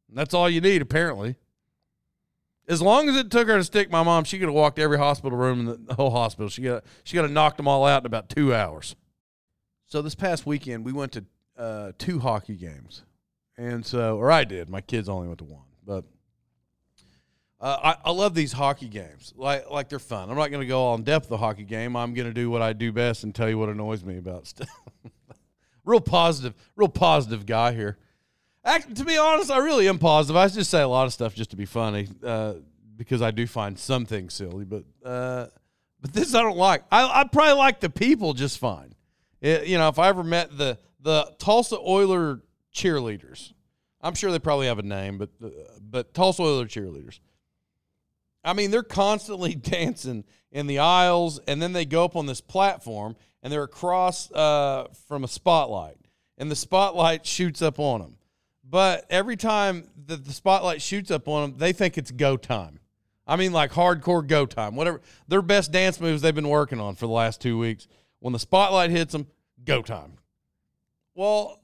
That's 0.08 0.32
all 0.32 0.48
you 0.48 0.62
need, 0.62 0.80
apparently. 0.80 1.36
As 2.66 2.80
long 2.80 3.10
as 3.10 3.16
it 3.16 3.30
took 3.30 3.46
her 3.46 3.58
to 3.58 3.64
stick 3.64 3.90
my 3.90 4.02
mom, 4.02 4.24
she 4.24 4.38
could 4.38 4.46
have 4.48 4.54
walked 4.54 4.78
every 4.78 4.96
hospital 4.96 5.36
room 5.36 5.68
in 5.68 5.84
the 5.84 5.94
whole 5.94 6.10
hospital. 6.10 6.48
She 6.48 6.62
got 6.62 6.84
she 7.04 7.14
got 7.14 7.26
to 7.26 7.28
knock 7.28 7.58
them 7.58 7.68
all 7.68 7.84
out 7.84 8.00
in 8.02 8.06
about 8.06 8.30
two 8.30 8.54
hours. 8.54 8.96
So 9.84 10.00
this 10.00 10.14
past 10.14 10.46
weekend, 10.46 10.82
we 10.86 10.92
went 10.94 11.12
to 11.12 11.26
uh, 11.58 11.92
two 11.98 12.20
hockey 12.20 12.56
games, 12.56 13.02
and 13.58 13.84
so 13.84 14.16
or 14.16 14.32
I 14.32 14.44
did. 14.44 14.70
My 14.70 14.80
kids 14.80 15.10
only 15.10 15.28
went 15.28 15.40
to 15.40 15.44
one, 15.44 15.66
but 15.84 16.06
Uh, 17.60 17.94
I, 18.04 18.08
I 18.08 18.12
love 18.12 18.32
these 18.32 18.52
hockey 18.52 18.88
games. 18.88 19.34
Like 19.36 19.68
like 19.68 19.90
they're 19.90 19.98
fun. 19.98 20.30
I'm 20.30 20.36
not 20.36 20.50
going 20.50 20.62
to 20.62 20.66
go 20.66 20.80
all 20.80 20.94
in 20.94 21.02
depth 21.02 21.28
the 21.28 21.36
hockey 21.36 21.64
game. 21.64 21.96
I'm 21.96 22.14
going 22.14 22.28
to 22.28 22.32
do 22.34 22.48
what 22.48 22.62
I 22.62 22.72
do 22.72 22.92
best 22.92 23.24
and 23.24 23.34
tell 23.34 23.50
you 23.50 23.58
what 23.58 23.68
annoys 23.68 24.02
me 24.04 24.16
about 24.16 24.46
stuff. 24.54 24.70
Real 25.88 26.00
positive, 26.00 26.54
real 26.76 26.88
positive 26.88 27.46
guy 27.46 27.72
here. 27.72 27.96
Act, 28.64 28.94
to 28.96 29.04
be 29.04 29.16
honest, 29.16 29.50
I 29.50 29.58
really 29.58 29.88
am 29.88 29.98
positive. 29.98 30.36
I 30.36 30.46
just 30.48 30.70
say 30.70 30.82
a 30.82 30.88
lot 30.88 31.06
of 31.06 31.12
stuff 31.12 31.34
just 31.34 31.50
to 31.50 31.56
be 31.56 31.64
funny 31.64 32.08
uh, 32.22 32.54
because 32.96 33.22
I 33.22 33.30
do 33.30 33.46
find 33.46 33.78
some 33.78 34.04
things 34.04 34.34
silly. 34.34 34.64
But 34.64 34.84
uh, 35.04 35.46
but 36.00 36.12
this 36.12 36.34
I 36.34 36.42
don't 36.42 36.58
like. 36.58 36.84
I 36.92 37.20
I 37.20 37.24
probably 37.24 37.54
like 37.54 37.80
the 37.80 37.90
people 37.90 38.34
just 38.34 38.58
fine. 38.58 38.94
It, 39.40 39.66
you 39.66 39.78
know, 39.78 39.88
if 39.88 39.98
I 39.98 40.08
ever 40.08 40.22
met 40.22 40.56
the 40.56 40.78
the 41.00 41.32
Tulsa 41.38 41.78
Oiler 41.78 42.40
cheerleaders, 42.74 43.52
I'm 44.02 44.14
sure 44.14 44.30
they 44.30 44.38
probably 44.38 44.66
have 44.66 44.78
a 44.78 44.82
name, 44.82 45.16
but 45.16 45.30
uh, 45.42 45.48
but 45.80 46.12
Tulsa 46.12 46.42
Oiler 46.42 46.66
cheerleaders. 46.66 47.20
I 48.44 48.52
mean, 48.52 48.70
they're 48.70 48.82
constantly 48.82 49.54
dancing 49.54 50.24
in 50.52 50.66
the 50.66 50.80
aisles, 50.80 51.40
and 51.46 51.62
then 51.62 51.72
they 51.72 51.84
go 51.84 52.04
up 52.04 52.16
on 52.16 52.26
this 52.26 52.40
platform, 52.40 53.16
and 53.42 53.52
they're 53.52 53.62
across 53.62 54.30
uh, 54.32 54.88
from 55.06 55.24
a 55.24 55.28
spotlight, 55.28 55.96
and 56.36 56.50
the 56.50 56.56
spotlight 56.56 57.26
shoots 57.26 57.62
up 57.62 57.78
on 57.78 58.00
them. 58.00 58.16
But 58.68 59.06
every 59.08 59.36
time 59.36 59.88
that 60.06 60.24
the 60.24 60.32
spotlight 60.32 60.82
shoots 60.82 61.10
up 61.10 61.26
on 61.28 61.50
them, 61.50 61.58
they 61.58 61.72
think 61.72 61.96
it's 61.96 62.10
go 62.10 62.36
time. 62.36 62.80
I 63.26 63.36
mean, 63.36 63.52
like 63.52 63.72
hardcore 63.72 64.26
go 64.26 64.46
time, 64.46 64.74
whatever. 64.74 65.00
Their 65.28 65.42
best 65.42 65.70
dance 65.70 66.00
moves 66.00 66.22
they've 66.22 66.34
been 66.34 66.48
working 66.48 66.80
on 66.80 66.94
for 66.94 67.06
the 67.06 67.12
last 67.12 67.40
two 67.40 67.58
weeks. 67.58 67.86
When 68.20 68.32
the 68.32 68.38
spotlight 68.38 68.90
hits 68.90 69.12
them, 69.12 69.26
go 69.64 69.82
time. 69.82 70.14
Well, 71.14 71.60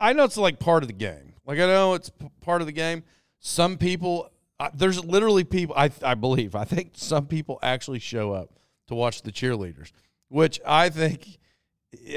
I 0.00 0.12
know 0.12 0.24
it's 0.24 0.36
like 0.36 0.58
part 0.58 0.82
of 0.82 0.88
the 0.88 0.94
game. 0.94 1.34
Like 1.46 1.58
I 1.58 1.66
know 1.66 1.94
it's 1.94 2.10
p- 2.10 2.30
part 2.40 2.62
of 2.62 2.66
the 2.66 2.72
game. 2.72 3.02
Some 3.40 3.76
people, 3.76 4.30
uh, 4.58 4.70
there's 4.74 5.02
literally 5.04 5.44
people. 5.44 5.74
I 5.76 5.90
I 6.02 6.14
believe. 6.14 6.54
I 6.54 6.64
think 6.64 6.92
some 6.94 7.26
people 7.26 7.58
actually 7.62 7.98
show 7.98 8.32
up 8.32 8.59
to 8.90 8.94
watch 8.94 9.22
the 9.22 9.32
cheerleaders, 9.32 9.92
which 10.28 10.60
I 10.66 10.90
think. 10.90 11.38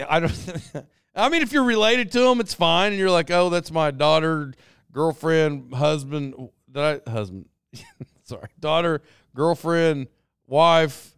I 0.08 0.20
don't. 0.20 0.62
I 1.16 1.30
mean, 1.30 1.42
if 1.42 1.52
you're 1.52 1.64
related 1.64 2.12
to 2.14 2.20
them, 2.22 2.40
it's 2.40 2.54
fine, 2.54 2.92
and 2.92 3.00
you're 3.00 3.12
like, 3.12 3.32
oh, 3.32 3.50
that's 3.50 3.72
my 3.72 3.92
daughter, 3.92 4.54
girlfriend, 4.92 5.74
husband. 5.74 6.36
I 6.76 7.00
husband? 7.08 7.48
Sorry, 8.24 8.50
daughter, 8.60 9.02
girlfriend, 9.36 10.08
wife, 10.48 11.16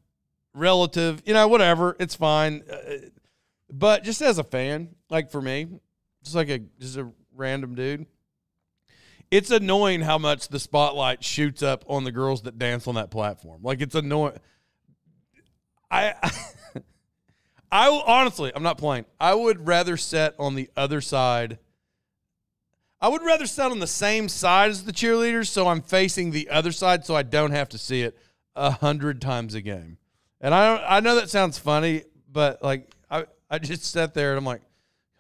relative. 0.54 1.24
You 1.26 1.34
know, 1.34 1.48
whatever. 1.48 1.96
It's 2.00 2.16
fine. 2.16 2.64
Uh, 2.70 3.10
but 3.72 4.04
just 4.04 4.22
as 4.22 4.38
a 4.38 4.44
fan, 4.44 4.90
like 5.10 5.32
for 5.32 5.42
me, 5.42 5.68
just 6.24 6.36
like 6.36 6.50
a 6.50 6.60
just 6.80 6.98
a 6.98 7.10
random 7.36 7.76
dude. 7.76 8.06
It's 9.32 9.50
annoying 9.50 10.02
how 10.02 10.18
much 10.18 10.50
the 10.50 10.60
spotlight 10.60 11.24
shoots 11.24 11.64
up 11.64 11.84
on 11.88 12.04
the 12.04 12.12
girls 12.12 12.44
that 12.44 12.60
dance 12.60 12.88
on 12.88 12.96
that 12.96 13.12
platform. 13.12 13.62
Like 13.64 13.82
it's 13.82 13.96
annoying. 13.96 14.38
I, 15.90 16.14
I 17.72 17.90
honestly, 18.06 18.52
I'm 18.56 18.64
not 18.64 18.78
playing. 18.78 19.06
I 19.20 19.34
would 19.34 19.68
rather 19.68 19.98
sit 19.98 20.36
on 20.40 20.56
the 20.56 20.70
other 20.76 21.02
side. 21.02 21.60
I 23.02 23.10
would 23.10 23.22
rather 23.22 23.46
sit 23.46 23.66
on 23.72 23.80
the 23.80 23.88
same 23.88 24.30
side 24.30 24.72
as 24.72 24.84
the 24.84 24.92
cheerleaders, 24.92 25.48
so 25.48 25.68
I'm 25.68 25.82
facing 25.82 26.32
the 26.32 26.50
other 26.50 26.72
side, 26.72 27.06
so 27.06 27.16
I 27.16 27.24
don't 27.24 27.52
have 27.52 27.70
to 27.70 27.78
see 27.78 28.02
it 28.02 28.18
a 28.56 28.72
hundred 28.72 29.22
times 29.22 29.54
a 29.54 29.62
game. 29.62 29.98
And 30.42 30.54
I 30.54 30.98
I 30.98 31.00
know 31.02 31.16
that 31.16 31.30
sounds 31.30 31.58
funny, 31.58 32.04
but 32.32 32.64
like 32.64 32.90
I 33.10 33.26
I 33.50 33.60
just 33.60 33.86
sat 33.86 34.14
there 34.14 34.32
and 34.32 34.38
I'm 34.38 34.46
like, 34.46 34.62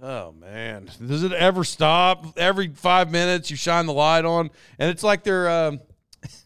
Oh 0.01 0.34
man, 0.34 0.89
does 1.05 1.24
it 1.24 1.31
ever 1.31 1.63
stop? 1.63 2.38
Every 2.38 2.67
five 2.69 3.12
minutes, 3.12 3.50
you 3.50 3.57
shine 3.57 3.86
the 3.86 3.93
light 3.93 4.25
on, 4.25 4.51
and 4.77 4.89
it's 4.89 5.03
like 5.03 5.24
they're 5.24 5.50
um, 5.50 5.79
it's, 6.24 6.45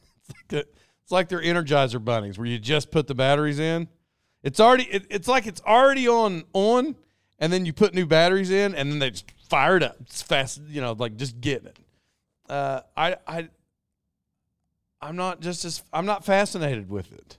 like 0.52 0.66
it's 1.04 1.12
like 1.12 1.30
they're 1.30 1.42
Energizer 1.42 2.04
bunnies, 2.04 2.38
where 2.38 2.48
you 2.48 2.60
just 2.60 2.92
put 2.92 3.08
the 3.08 3.16
batteries 3.16 3.60
in. 3.60 3.88
It's 4.44 4.60
already 4.60 4.84
it, 4.86 5.06
it's 5.10 5.28
like 5.28 5.48
it's 5.48 5.62
already 5.62 6.08
on 6.08 6.44
on, 6.54 6.96
and 7.40 7.52
then 7.52 7.66
you 7.66 7.74
put 7.74 7.94
new 7.94 8.06
batteries 8.06 8.52
in, 8.52 8.74
and 8.76 8.92
then 8.92 9.00
they 9.00 9.12
just 9.12 9.32
fire 9.50 9.78
it 9.78 9.84
up. 9.84 9.98
It's 10.02 10.22
fast, 10.22 10.62
you 10.68 10.82
know, 10.82 10.94
like 10.94 11.18
just 11.18 11.40
getting 11.42 11.68
it. 11.68 11.80
Uh, 12.48 12.82
I 12.96 13.18
I 13.28 13.50
I'm 15.02 15.16
not 15.16 15.42
just 15.42 15.66
as 15.66 15.84
I'm 15.92 16.06
not 16.06 16.26
fascinated 16.26 16.90
with 16.90 17.12
it. 17.12 17.38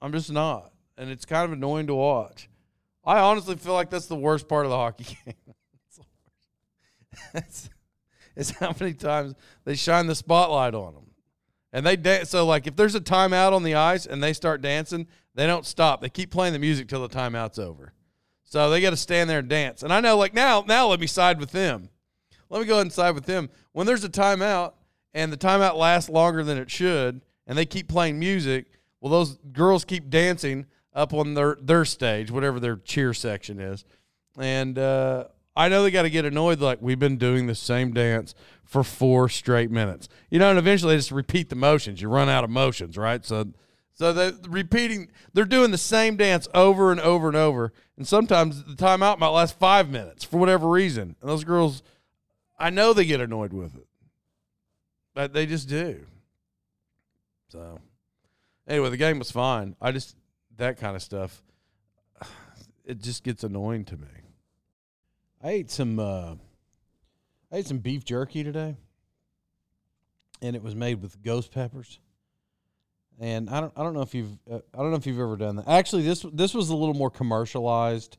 I'm 0.00 0.12
just 0.12 0.30
not, 0.32 0.72
and 0.96 1.10
it's 1.10 1.24
kind 1.24 1.44
of 1.44 1.52
annoying 1.52 1.86
to 1.88 1.94
watch. 1.94 2.48
I 3.04 3.18
honestly 3.20 3.56
feel 3.56 3.74
like 3.74 3.90
that's 3.90 4.06
the 4.06 4.16
worst 4.16 4.48
part 4.48 4.64
of 4.64 4.70
the 4.70 4.76
hockey 4.76 5.04
game. 5.24 5.54
it's, 7.34 7.70
it's 8.36 8.50
how 8.50 8.74
many 8.78 8.94
times 8.94 9.34
they 9.64 9.74
shine 9.74 10.06
the 10.06 10.14
spotlight 10.14 10.74
on 10.74 10.94
them. 10.94 11.03
And 11.74 11.84
they 11.84 11.96
dance. 11.96 12.30
So, 12.30 12.46
like, 12.46 12.68
if 12.68 12.76
there's 12.76 12.94
a 12.94 13.00
timeout 13.00 13.52
on 13.52 13.64
the 13.64 13.74
ice 13.74 14.06
and 14.06 14.22
they 14.22 14.32
start 14.32 14.62
dancing, 14.62 15.08
they 15.34 15.46
don't 15.46 15.66
stop. 15.66 16.00
They 16.00 16.08
keep 16.08 16.30
playing 16.30 16.52
the 16.52 16.60
music 16.60 16.88
till 16.88 17.06
the 17.06 17.14
timeout's 17.14 17.58
over. 17.58 17.92
So 18.44 18.70
they 18.70 18.80
got 18.80 18.90
to 18.90 18.96
stand 18.96 19.28
there 19.28 19.40
and 19.40 19.48
dance. 19.48 19.82
And 19.82 19.92
I 19.92 20.00
know, 20.00 20.16
like, 20.16 20.32
now, 20.32 20.64
now 20.66 20.86
let 20.86 21.00
me 21.00 21.08
side 21.08 21.40
with 21.40 21.50
them. 21.50 21.88
Let 22.48 22.60
me 22.60 22.66
go 22.66 22.74
ahead 22.74 22.82
and 22.82 22.92
side 22.92 23.16
with 23.16 23.26
them. 23.26 23.50
When 23.72 23.88
there's 23.88 24.04
a 24.04 24.08
timeout 24.08 24.74
and 25.12 25.32
the 25.32 25.36
timeout 25.36 25.74
lasts 25.74 26.08
longer 26.08 26.44
than 26.44 26.58
it 26.58 26.70
should, 26.70 27.20
and 27.48 27.58
they 27.58 27.66
keep 27.66 27.88
playing 27.88 28.20
music, 28.20 28.66
well, 29.00 29.10
those 29.10 29.36
girls 29.52 29.84
keep 29.84 30.08
dancing 30.08 30.66
up 30.94 31.12
on 31.12 31.34
their 31.34 31.58
their 31.60 31.84
stage, 31.84 32.30
whatever 32.30 32.60
their 32.60 32.76
cheer 32.76 33.12
section 33.12 33.58
is. 33.58 33.84
And 34.38 34.78
uh, 34.78 35.24
I 35.56 35.68
know 35.68 35.82
they 35.82 35.90
got 35.90 36.02
to 36.02 36.10
get 36.10 36.24
annoyed. 36.24 36.60
Like 36.60 36.78
we've 36.80 36.98
been 36.98 37.16
doing 37.16 37.46
the 37.46 37.54
same 37.54 37.92
dance 37.92 38.34
for 38.64 38.82
four 38.82 39.28
straight 39.28 39.70
minutes, 39.70 40.08
you 40.30 40.38
know. 40.38 40.50
And 40.50 40.58
eventually, 40.58 40.94
they 40.94 40.98
just 40.98 41.12
repeat 41.12 41.48
the 41.48 41.56
motions. 41.56 42.02
You 42.02 42.08
run 42.08 42.28
out 42.28 42.44
of 42.44 42.50
motions, 42.50 42.96
right? 42.96 43.24
So, 43.24 43.52
so 43.92 44.12
they're 44.12 44.32
repeating. 44.48 45.10
They're 45.32 45.44
doing 45.44 45.70
the 45.70 45.78
same 45.78 46.16
dance 46.16 46.48
over 46.54 46.90
and 46.90 47.00
over 47.00 47.28
and 47.28 47.36
over. 47.36 47.72
And 47.96 48.06
sometimes 48.06 48.64
the 48.64 48.74
timeout 48.74 49.18
might 49.18 49.28
last 49.28 49.58
five 49.58 49.88
minutes 49.88 50.24
for 50.24 50.38
whatever 50.38 50.68
reason. 50.68 51.14
And 51.20 51.30
those 51.30 51.44
girls, 51.44 51.82
I 52.58 52.70
know 52.70 52.92
they 52.92 53.04
get 53.04 53.20
annoyed 53.20 53.52
with 53.52 53.76
it, 53.76 53.86
but 55.14 55.32
they 55.32 55.46
just 55.46 55.68
do. 55.68 56.06
So, 57.48 57.78
anyway, 58.66 58.90
the 58.90 58.96
game 58.96 59.20
was 59.20 59.30
fine. 59.30 59.76
I 59.80 59.92
just 59.92 60.16
that 60.56 60.78
kind 60.80 60.96
of 60.96 61.02
stuff, 61.02 61.44
it 62.84 63.00
just 63.00 63.22
gets 63.22 63.44
annoying 63.44 63.84
to 63.84 63.96
me. 63.96 64.08
I 65.44 65.50
ate 65.50 65.70
some 65.70 65.98
uh, 65.98 66.36
I 67.52 67.56
ate 67.58 67.66
some 67.66 67.78
beef 67.78 68.02
jerky 68.04 68.42
today, 68.42 68.76
and 70.40 70.56
it 70.56 70.62
was 70.62 70.74
made 70.74 71.02
with 71.02 71.22
ghost 71.22 71.52
peppers. 71.52 72.00
And 73.20 73.50
I 73.50 73.60
don't 73.60 73.72
I 73.76 73.82
don't 73.82 73.92
know 73.92 74.00
if 74.00 74.14
you've 74.14 74.38
uh, 74.50 74.60
I 74.72 74.78
don't 74.78 74.90
know 74.90 74.96
if 74.96 75.06
you've 75.06 75.20
ever 75.20 75.36
done 75.36 75.56
that. 75.56 75.68
Actually, 75.68 76.04
this 76.04 76.24
this 76.32 76.54
was 76.54 76.70
a 76.70 76.76
little 76.76 76.94
more 76.94 77.10
commercialized. 77.10 78.16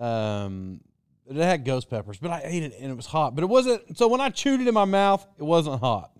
Um, 0.00 0.80
it 1.28 1.36
had 1.36 1.64
ghost 1.64 1.88
peppers, 1.88 2.18
but 2.18 2.32
I 2.32 2.42
ate 2.44 2.64
it 2.64 2.74
and 2.80 2.90
it 2.90 2.96
was 2.96 3.06
hot. 3.06 3.36
But 3.36 3.44
it 3.44 3.48
wasn't. 3.48 3.96
So 3.96 4.08
when 4.08 4.20
I 4.20 4.30
chewed 4.30 4.60
it 4.60 4.66
in 4.66 4.74
my 4.74 4.86
mouth, 4.86 5.24
it 5.38 5.44
wasn't 5.44 5.78
hot 5.80 6.10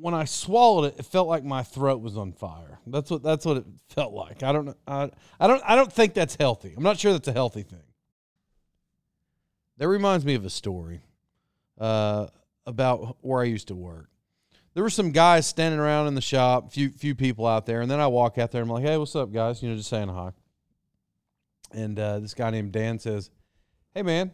when 0.00 0.14
I 0.14 0.24
swallowed 0.24 0.86
it, 0.86 0.94
it 0.98 1.04
felt 1.04 1.28
like 1.28 1.44
my 1.44 1.62
throat 1.62 2.00
was 2.00 2.16
on 2.16 2.32
fire. 2.32 2.78
That's 2.86 3.10
what 3.10 3.22
that's 3.22 3.44
what 3.44 3.58
it 3.58 3.64
felt 3.88 4.14
like. 4.14 4.42
I 4.42 4.52
don't. 4.52 4.76
I, 4.86 5.10
I 5.38 5.46
don't 5.46 5.62
I 5.64 5.74
don't 5.74 5.92
think 5.92 6.14
that's 6.14 6.36
healthy. 6.36 6.72
I'm 6.76 6.82
not 6.82 6.98
sure 6.98 7.12
that's 7.12 7.28
a 7.28 7.32
healthy 7.32 7.62
thing. 7.62 7.82
That 9.80 9.88
reminds 9.88 10.26
me 10.26 10.34
of 10.34 10.44
a 10.44 10.50
story 10.50 11.00
uh, 11.78 12.26
about 12.66 13.16
where 13.22 13.40
I 13.40 13.44
used 13.44 13.68
to 13.68 13.74
work. 13.74 14.10
There 14.74 14.82
were 14.82 14.90
some 14.90 15.10
guys 15.10 15.46
standing 15.46 15.80
around 15.80 16.06
in 16.06 16.14
the 16.14 16.20
shop, 16.20 16.70
few 16.70 16.90
few 16.90 17.14
people 17.14 17.46
out 17.46 17.64
there, 17.64 17.80
and 17.80 17.90
then 17.90 17.98
I 17.98 18.06
walk 18.06 18.36
out 18.36 18.50
there. 18.50 18.60
and 18.60 18.70
I'm 18.70 18.74
like, 18.74 18.84
"Hey, 18.84 18.98
what's 18.98 19.16
up, 19.16 19.32
guys?" 19.32 19.62
You 19.62 19.70
know, 19.70 19.76
just 19.76 19.88
saying 19.88 20.08
hi. 20.08 20.32
And 21.72 21.98
uh, 21.98 22.18
this 22.20 22.34
guy 22.34 22.50
named 22.50 22.72
Dan 22.72 22.98
says, 22.98 23.30
"Hey, 23.94 24.02
man, 24.02 24.32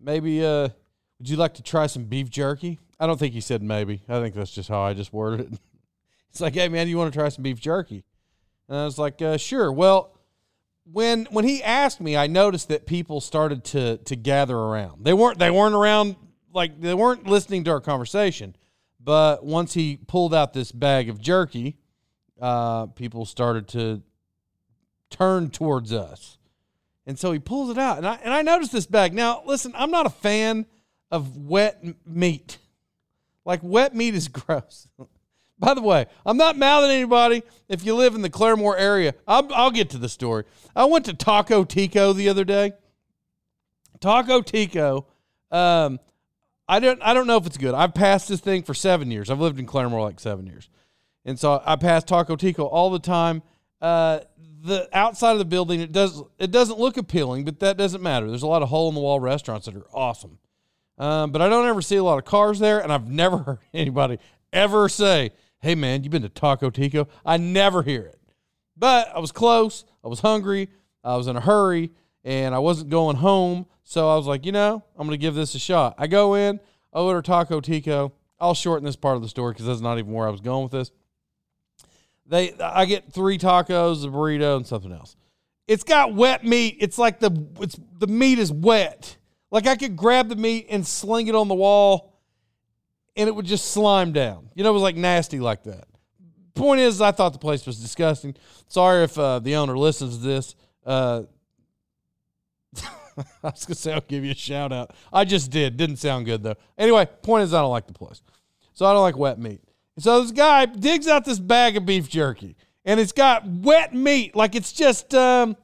maybe 0.00 0.42
uh, 0.42 0.70
would 1.18 1.28
you 1.28 1.36
like 1.36 1.54
to 1.54 1.62
try 1.62 1.86
some 1.86 2.04
beef 2.04 2.30
jerky?" 2.30 2.78
I 2.98 3.06
don't 3.06 3.18
think 3.18 3.34
he 3.34 3.42
said 3.42 3.62
maybe. 3.62 4.02
I 4.08 4.18
think 4.18 4.34
that's 4.34 4.50
just 4.50 4.70
how 4.70 4.80
I 4.80 4.94
just 4.94 5.12
worded 5.12 5.52
it. 5.52 5.60
It's 6.30 6.40
like, 6.40 6.54
hey 6.54 6.68
man, 6.68 6.86
you 6.86 6.96
want 6.96 7.12
to 7.12 7.18
try 7.18 7.28
some 7.28 7.42
beef 7.42 7.58
jerky? 7.58 8.04
And 8.68 8.78
I 8.78 8.84
was 8.84 8.98
like, 8.98 9.20
uh, 9.20 9.36
sure. 9.36 9.72
Well, 9.72 10.16
when 10.92 11.26
when 11.30 11.44
he 11.44 11.62
asked 11.62 12.00
me, 12.00 12.16
I 12.16 12.26
noticed 12.26 12.68
that 12.68 12.86
people 12.86 13.20
started 13.20 13.64
to 13.66 13.98
to 13.98 14.16
gather 14.16 14.56
around. 14.56 15.04
They 15.04 15.12
weren't 15.12 15.38
they 15.38 15.50
weren't 15.50 15.74
around 15.74 16.16
like 16.52 16.80
they 16.80 16.94
weren't 16.94 17.26
listening 17.26 17.64
to 17.64 17.70
our 17.70 17.80
conversation. 17.80 18.56
But 19.02 19.44
once 19.44 19.72
he 19.74 19.98
pulled 20.06 20.34
out 20.34 20.52
this 20.52 20.72
bag 20.72 21.08
of 21.08 21.20
jerky, 21.20 21.78
uh, 22.40 22.86
people 22.86 23.24
started 23.24 23.68
to 23.68 24.02
turn 25.08 25.50
towards 25.50 25.92
us. 25.92 26.38
And 27.06 27.18
so 27.18 27.32
he 27.32 27.38
pulls 27.38 27.70
it 27.70 27.78
out, 27.78 27.98
and 27.98 28.06
I 28.06 28.18
and 28.22 28.32
I 28.32 28.42
noticed 28.42 28.72
this 28.72 28.86
bag. 28.86 29.14
Now, 29.14 29.42
listen, 29.46 29.72
I'm 29.74 29.90
not 29.90 30.06
a 30.06 30.10
fan 30.10 30.66
of 31.10 31.36
wet 31.36 31.82
meat. 32.06 32.58
Like 33.44 33.60
wet 33.62 33.94
meat 33.94 34.14
is 34.14 34.28
gross. 34.28 34.88
By 35.60 35.74
the 35.74 35.82
way, 35.82 36.06
I'm 36.24 36.38
not 36.38 36.56
mouthing 36.56 36.90
anybody. 36.90 37.42
If 37.68 37.84
you 37.84 37.94
live 37.94 38.14
in 38.14 38.22
the 38.22 38.30
Claremore 38.30 38.76
area, 38.78 39.14
I'll, 39.28 39.46
I'll 39.52 39.70
get 39.70 39.90
to 39.90 39.98
the 39.98 40.08
story. 40.08 40.44
I 40.74 40.86
went 40.86 41.04
to 41.04 41.14
Taco 41.14 41.64
Tico 41.64 42.14
the 42.14 42.30
other 42.30 42.44
day. 42.44 42.72
Taco 44.00 44.40
Tico. 44.40 45.06
Um, 45.50 46.00
I 46.66 46.80
don't 46.80 47.02
I 47.02 47.12
don't 47.12 47.26
know 47.26 47.36
if 47.36 47.46
it's 47.46 47.58
good. 47.58 47.74
I've 47.74 47.92
passed 47.92 48.28
this 48.28 48.40
thing 48.40 48.62
for 48.62 48.72
seven 48.72 49.10
years. 49.10 49.28
I've 49.28 49.40
lived 49.40 49.58
in 49.58 49.66
Claremore 49.66 50.02
like 50.02 50.18
seven 50.18 50.46
years, 50.46 50.70
and 51.26 51.38
so 51.38 51.62
I 51.66 51.76
pass 51.76 52.04
Taco 52.04 52.36
Tico 52.36 52.64
all 52.64 52.90
the 52.90 52.98
time. 52.98 53.42
Uh, 53.82 54.20
the 54.62 54.88
outside 54.92 55.32
of 55.32 55.38
the 55.38 55.44
building 55.44 55.80
it 55.80 55.92
does 55.92 56.22
it 56.38 56.50
doesn't 56.50 56.78
look 56.78 56.96
appealing, 56.96 57.44
but 57.44 57.60
that 57.60 57.76
doesn't 57.76 58.02
matter. 58.02 58.28
There's 58.28 58.44
a 58.44 58.46
lot 58.46 58.62
of 58.62 58.68
hole 58.68 58.88
in 58.88 58.94
the 58.94 59.00
wall 59.00 59.20
restaurants 59.20 59.66
that 59.66 59.74
are 59.74 59.86
awesome, 59.92 60.38
um, 60.96 61.32
but 61.32 61.42
I 61.42 61.48
don't 61.48 61.66
ever 61.66 61.82
see 61.82 61.96
a 61.96 62.04
lot 62.04 62.18
of 62.18 62.24
cars 62.24 62.60
there, 62.60 62.80
and 62.80 62.92
I've 62.92 63.08
never 63.08 63.38
heard 63.44 63.58
anybody 63.74 64.18
ever 64.52 64.88
say, 64.88 65.32
"Hey 65.60 65.74
man, 65.74 66.04
you 66.04 66.10
been 66.10 66.22
to 66.22 66.28
Taco 66.28 66.70
Tico?" 66.70 67.08
I 67.24 67.36
never 67.36 67.82
hear 67.82 68.02
it, 68.02 68.20
but 68.76 69.08
I 69.14 69.18
was 69.18 69.32
close. 69.32 69.84
I 70.04 70.08
was 70.08 70.20
hungry. 70.20 70.68
I 71.02 71.16
was 71.16 71.26
in 71.26 71.36
a 71.36 71.40
hurry, 71.40 71.90
and 72.24 72.54
I 72.54 72.58
wasn't 72.58 72.90
going 72.90 73.16
home, 73.16 73.66
so 73.84 74.08
I 74.10 74.16
was 74.16 74.26
like, 74.26 74.44
you 74.44 74.52
know, 74.52 74.84
I'm 74.96 75.06
gonna 75.06 75.16
give 75.16 75.34
this 75.34 75.54
a 75.54 75.58
shot. 75.58 75.94
I 75.98 76.06
go 76.06 76.34
in, 76.34 76.60
I 76.92 77.00
order 77.00 77.22
Taco 77.22 77.60
Tico. 77.60 78.12
I'll 78.38 78.54
shorten 78.54 78.84
this 78.84 78.96
part 78.96 79.16
of 79.16 79.22
the 79.22 79.28
story 79.28 79.52
because 79.52 79.66
that's 79.66 79.80
not 79.80 79.98
even 79.98 80.12
where 80.12 80.26
I 80.26 80.30
was 80.30 80.40
going 80.40 80.62
with 80.62 80.72
this. 80.72 80.90
They, 82.26 82.54
I 82.54 82.84
get 82.84 83.12
three 83.12 83.38
tacos, 83.38 84.04
a 84.04 84.08
burrito, 84.08 84.56
and 84.56 84.66
something 84.66 84.92
else. 84.92 85.16
It's 85.66 85.82
got 85.84 86.14
wet 86.14 86.44
meat. 86.44 86.76
It's 86.80 86.96
like 86.96 87.20
the 87.20 87.46
it's 87.60 87.78
the 87.98 88.06
meat 88.06 88.38
is 88.38 88.50
wet. 88.50 89.16
Like 89.50 89.66
I 89.66 89.76
could 89.76 89.96
grab 89.96 90.28
the 90.28 90.36
meat 90.36 90.66
and 90.70 90.86
sling 90.86 91.26
it 91.26 91.34
on 91.34 91.48
the 91.48 91.54
wall, 91.54 92.09
and 93.16 93.28
it 93.28 93.34
would 93.34 93.46
just 93.46 93.72
slime 93.72 94.12
down. 94.12 94.50
You 94.54 94.64
know, 94.64 94.70
it 94.70 94.74
was 94.74 94.82
like 94.82 94.96
nasty 94.96 95.40
like 95.40 95.64
that. 95.64 95.84
Point 96.54 96.80
is, 96.80 97.00
I 97.00 97.12
thought 97.12 97.32
the 97.32 97.38
place 97.38 97.66
was 97.66 97.78
disgusting. 97.78 98.34
Sorry 98.68 99.04
if 99.04 99.18
uh, 99.18 99.38
the 99.38 99.56
owner 99.56 99.76
listens 99.76 100.18
to 100.18 100.24
this. 100.24 100.54
Uh, 100.84 101.22
I 102.82 102.84
was 103.42 103.64
gonna 103.64 103.74
say 103.74 103.92
I'll 103.92 104.00
give 104.00 104.24
you 104.24 104.32
a 104.32 104.36
shout 104.36 104.72
out. 104.72 104.94
I 105.12 105.24
just 105.24 105.50
did. 105.50 105.76
Didn't 105.76 105.96
sound 105.96 106.26
good 106.26 106.42
though. 106.42 106.56
Anyway, 106.78 107.06
point 107.22 107.44
is 107.44 107.54
I 107.54 107.60
don't 107.60 107.70
like 107.70 107.86
the 107.86 107.92
place. 107.92 108.22
So 108.72 108.86
I 108.86 108.92
don't 108.92 109.02
like 109.02 109.16
wet 109.16 109.38
meat. 109.38 109.60
So 109.98 110.22
this 110.22 110.32
guy 110.32 110.66
digs 110.66 111.06
out 111.06 111.24
this 111.24 111.38
bag 111.38 111.76
of 111.76 111.84
beef 111.84 112.08
jerky, 112.08 112.56
and 112.84 112.98
it's 112.98 113.12
got 113.12 113.46
wet 113.46 113.94
meat, 113.94 114.34
like 114.34 114.54
it's 114.54 114.72
just 114.72 115.14
um, 115.14 115.56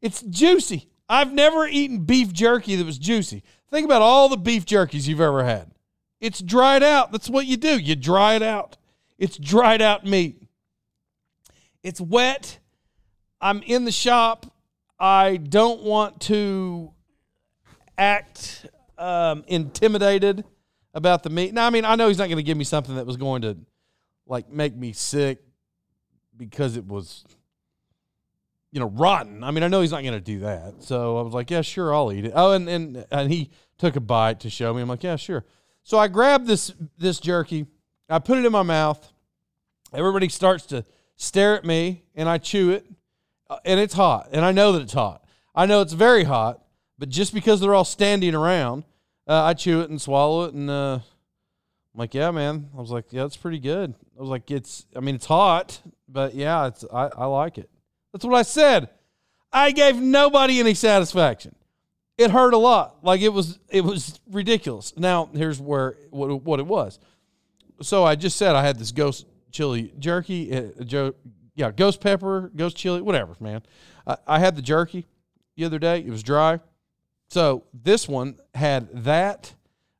it's 0.00 0.22
juicy. 0.22 0.88
I've 1.08 1.32
never 1.32 1.66
eaten 1.66 2.04
beef 2.04 2.32
jerky 2.32 2.76
that 2.76 2.86
was 2.86 2.98
juicy. 2.98 3.42
Think 3.70 3.84
about 3.84 4.00
all 4.02 4.28
the 4.28 4.36
beef 4.36 4.64
jerkies 4.64 5.06
you've 5.06 5.20
ever 5.20 5.44
had. 5.44 5.70
It's 6.24 6.40
dried 6.40 6.82
out. 6.82 7.12
That's 7.12 7.28
what 7.28 7.44
you 7.44 7.58
do. 7.58 7.78
You 7.78 7.94
dry 7.94 8.34
it 8.34 8.42
out. 8.42 8.78
It's 9.18 9.36
dried 9.36 9.82
out 9.82 10.06
meat. 10.06 10.42
It's 11.82 12.00
wet. 12.00 12.60
I'm 13.42 13.60
in 13.60 13.84
the 13.84 13.92
shop. 13.92 14.46
I 14.98 15.36
don't 15.36 15.82
want 15.82 16.22
to 16.22 16.92
act 17.98 18.64
um, 18.96 19.44
intimidated 19.48 20.44
about 20.94 21.24
the 21.24 21.28
meat. 21.28 21.52
Now, 21.52 21.66
I 21.66 21.70
mean, 21.70 21.84
I 21.84 21.94
know 21.94 22.08
he's 22.08 22.16
not 22.16 22.28
going 22.28 22.38
to 22.38 22.42
give 22.42 22.56
me 22.56 22.64
something 22.64 22.96
that 22.96 23.04
was 23.04 23.18
going 23.18 23.42
to 23.42 23.58
like 24.26 24.48
make 24.50 24.74
me 24.74 24.94
sick 24.94 25.42
because 26.38 26.78
it 26.78 26.86
was 26.86 27.22
you 28.72 28.80
know 28.80 28.88
rotten. 28.88 29.44
I 29.44 29.50
mean, 29.50 29.62
I 29.62 29.68
know 29.68 29.82
he's 29.82 29.90
not 29.90 30.00
going 30.00 30.14
to 30.14 30.20
do 30.20 30.38
that. 30.38 30.82
So 30.84 31.18
I 31.18 31.20
was 31.22 31.34
like, 31.34 31.50
yeah, 31.50 31.60
sure, 31.60 31.94
I'll 31.94 32.10
eat 32.10 32.24
it. 32.24 32.32
Oh, 32.34 32.52
and 32.52 32.66
and 32.66 33.04
and 33.10 33.30
he 33.30 33.50
took 33.76 33.94
a 33.94 34.00
bite 34.00 34.40
to 34.40 34.48
show 34.48 34.72
me. 34.72 34.80
I'm 34.80 34.88
like, 34.88 35.02
yeah, 35.02 35.16
sure. 35.16 35.44
So 35.84 35.98
I 35.98 36.08
grabbed 36.08 36.46
this 36.46 36.72
this 36.98 37.20
jerky. 37.20 37.66
I 38.08 38.18
put 38.18 38.38
it 38.38 38.44
in 38.44 38.52
my 38.52 38.62
mouth. 38.62 39.12
Everybody 39.92 40.28
starts 40.28 40.66
to 40.66 40.84
stare 41.16 41.56
at 41.56 41.64
me, 41.64 42.02
and 42.14 42.28
I 42.28 42.38
chew 42.38 42.70
it, 42.70 42.86
uh, 43.48 43.58
and 43.64 43.78
it's 43.78 43.94
hot, 43.94 44.30
and 44.32 44.44
I 44.44 44.50
know 44.50 44.72
that 44.72 44.82
it's 44.82 44.94
hot. 44.94 45.24
I 45.54 45.66
know 45.66 45.82
it's 45.82 45.92
very 45.92 46.24
hot, 46.24 46.64
but 46.98 47.08
just 47.10 47.32
because 47.32 47.60
they're 47.60 47.74
all 47.74 47.84
standing 47.84 48.34
around, 48.34 48.84
uh, 49.28 49.42
I 49.44 49.54
chew 49.54 49.82
it 49.82 49.90
and 49.90 50.00
swallow 50.00 50.44
it, 50.44 50.54
and 50.54 50.68
uh, 50.68 50.94
I'm 50.94 51.98
like, 51.98 52.14
yeah, 52.14 52.32
man. 52.32 52.70
I 52.76 52.80
was 52.80 52.90
like, 52.90 53.12
yeah, 53.12 53.24
it's 53.24 53.36
pretty 53.36 53.60
good. 53.60 53.94
I 54.18 54.20
was 54.20 54.30
like, 54.30 54.50
it's, 54.50 54.86
I 54.96 55.00
mean, 55.00 55.14
it's 55.14 55.26
hot, 55.26 55.80
but 56.08 56.34
yeah, 56.34 56.66
it's, 56.66 56.84
I, 56.92 57.10
I 57.16 57.26
like 57.26 57.58
it. 57.58 57.70
That's 58.12 58.24
what 58.24 58.34
I 58.34 58.42
said. 58.42 58.88
I 59.52 59.70
gave 59.70 59.96
nobody 59.96 60.58
any 60.58 60.74
satisfaction. 60.74 61.54
It 62.16 62.30
hurt 62.30 62.54
a 62.54 62.58
lot. 62.58 62.98
Like 63.02 63.20
it 63.20 63.30
was, 63.30 63.58
it 63.68 63.82
was 63.82 64.20
ridiculous. 64.30 64.96
Now 64.96 65.28
here's 65.32 65.60
where 65.60 65.96
what, 66.10 66.42
what 66.42 66.60
it 66.60 66.66
was. 66.66 66.98
So 67.82 68.04
I 68.04 68.14
just 68.14 68.36
said 68.36 68.54
I 68.54 68.62
had 68.62 68.78
this 68.78 68.92
ghost 68.92 69.26
chili 69.50 69.92
jerky, 69.98 70.54
uh, 70.56 71.10
yeah, 71.56 71.70
ghost 71.70 72.00
pepper, 72.00 72.52
ghost 72.54 72.76
chili, 72.76 73.00
whatever, 73.02 73.34
man. 73.40 73.62
I, 74.06 74.16
I 74.26 74.38
had 74.38 74.56
the 74.56 74.62
jerky 74.62 75.06
the 75.56 75.64
other 75.64 75.78
day. 75.78 75.98
It 75.98 76.10
was 76.10 76.22
dry. 76.22 76.60
So 77.28 77.64
this 77.72 78.08
one 78.08 78.38
had 78.54 79.04
that 79.04 79.54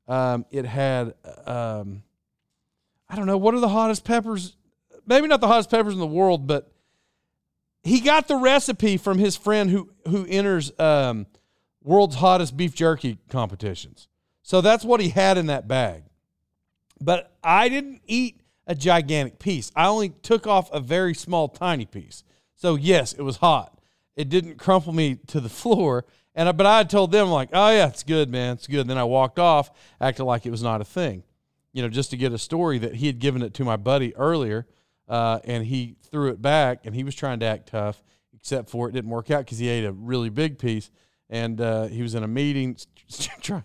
um, 0.06 0.44
it 0.50 0.66
had, 0.66 1.14
um, 1.46 2.02
I 3.08 3.16
don't 3.16 3.26
know, 3.26 3.38
what 3.38 3.54
are 3.54 3.60
the 3.60 3.68
hottest 3.68 4.04
peppers? 4.04 4.56
Maybe 5.06 5.26
not 5.28 5.40
the 5.40 5.46
hottest 5.46 5.70
peppers 5.70 5.94
in 5.94 6.00
the 6.00 6.06
world, 6.06 6.46
but 6.46 6.70
he 7.82 8.00
got 8.00 8.28
the 8.28 8.36
recipe 8.36 8.96
from 8.96 9.18
his 9.18 9.36
friend 9.36 9.70
who 9.70 9.90
who 10.08 10.26
enters 10.26 10.72
um, 10.78 11.26
world's 11.84 12.16
hottest 12.16 12.56
beef 12.56 12.74
jerky 12.74 13.18
competitions. 13.28 14.08
So 14.42 14.60
that's 14.60 14.84
what 14.84 15.00
he 15.00 15.10
had 15.10 15.38
in 15.38 15.46
that 15.46 15.68
bag. 15.68 16.04
But 17.00 17.32
I 17.44 17.68
didn't 17.68 18.00
eat 18.06 18.40
a 18.66 18.74
gigantic 18.74 19.38
piece. 19.38 19.70
I 19.76 19.86
only 19.86 20.08
took 20.08 20.46
off 20.46 20.72
a 20.72 20.80
very 20.80 21.14
small, 21.14 21.48
tiny 21.48 21.84
piece. 21.84 22.24
So 22.56 22.74
yes, 22.74 23.12
it 23.12 23.22
was 23.22 23.36
hot. 23.36 23.78
It 24.16 24.28
didn't 24.28 24.58
crumple 24.58 24.92
me 24.92 25.16
to 25.28 25.40
the 25.40 25.48
floor. 25.50 26.04
And 26.34 26.48
I, 26.48 26.52
but 26.52 26.66
I 26.66 26.82
told 26.84 27.12
them 27.12 27.28
like, 27.28 27.50
oh 27.52 27.70
yeah, 27.70 27.88
it's 27.88 28.02
good, 28.02 28.28
man, 28.28 28.54
it's 28.54 28.66
good. 28.66 28.88
Then 28.88 28.98
I 28.98 29.04
walked 29.04 29.38
off, 29.38 29.70
acting 30.00 30.26
like 30.26 30.46
it 30.46 30.50
was 30.50 30.62
not 30.62 30.80
a 30.80 30.84
thing, 30.84 31.22
you 31.72 31.82
know, 31.82 31.88
just 31.88 32.10
to 32.10 32.16
get 32.16 32.32
a 32.32 32.38
story 32.38 32.78
that 32.78 32.96
he 32.96 33.06
had 33.06 33.20
given 33.20 33.42
it 33.42 33.54
to 33.54 33.64
my 33.64 33.76
buddy 33.76 34.16
earlier, 34.16 34.66
uh, 35.08 35.38
and 35.44 35.64
he 35.64 35.96
threw 36.10 36.30
it 36.30 36.42
back, 36.42 36.86
and 36.86 36.94
he 36.94 37.04
was 37.04 37.14
trying 37.14 37.38
to 37.38 37.46
act 37.46 37.68
tough, 37.68 38.02
except 38.34 38.68
for 38.68 38.88
it 38.88 38.92
didn't 38.92 39.10
work 39.10 39.30
out 39.30 39.44
because 39.44 39.58
he 39.58 39.68
ate 39.68 39.84
a 39.84 39.92
really 39.92 40.28
big 40.28 40.58
piece, 40.58 40.90
and 41.34 41.60
uh, 41.60 41.86
he 41.86 42.00
was 42.00 42.14
in 42.14 42.22
a 42.22 42.28
meeting 42.28 42.76
trying 43.42 43.64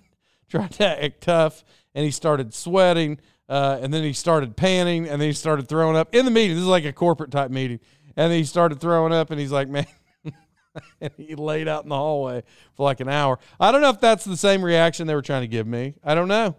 trying 0.50 0.70
to 0.70 1.04
act 1.04 1.22
tough, 1.22 1.64
and 1.94 2.04
he 2.04 2.10
started 2.10 2.52
sweating, 2.52 3.20
uh, 3.48 3.78
and 3.80 3.94
then 3.94 4.04
he 4.04 4.12
started 4.12 4.58
panting, 4.58 5.08
and 5.08 5.22
then 5.22 5.30
he 5.30 5.34
started 5.34 5.70
throwing 5.70 5.96
up 5.96 6.14
in 6.16 6.26
the 6.26 6.32
meeting. 6.32 6.56
This 6.56 6.64
is 6.64 6.68
like 6.68 6.86
a 6.86 6.92
corporate 6.92 7.30
type 7.30 7.52
meeting, 7.52 7.80
and 8.18 8.34
he 8.34 8.44
started 8.44 8.82
throwing 8.82 9.14
up, 9.14 9.30
and 9.30 9.40
he's 9.40 9.52
like, 9.52 9.70
man. 9.70 9.86
and 11.02 11.12
he 11.16 11.36
laid 11.36 11.68
out 11.68 11.84
in 11.84 11.90
the 11.90 11.96
hallway 11.96 12.44
for 12.76 12.84
like 12.84 13.02
an 13.02 13.10
hour. 13.10 13.38
I 13.60 13.72
don't 13.72 13.82
know 13.82 13.90
if 13.90 14.00
that's 14.00 14.26
the 14.26 14.38
same 14.38 14.64
reaction 14.64 15.06
they 15.06 15.16
were 15.16 15.22
trying 15.22 15.42
to 15.42 15.48
give 15.48 15.68
me. 15.68 15.94
I 16.04 16.16
don't 16.16 16.28
know. 16.28 16.56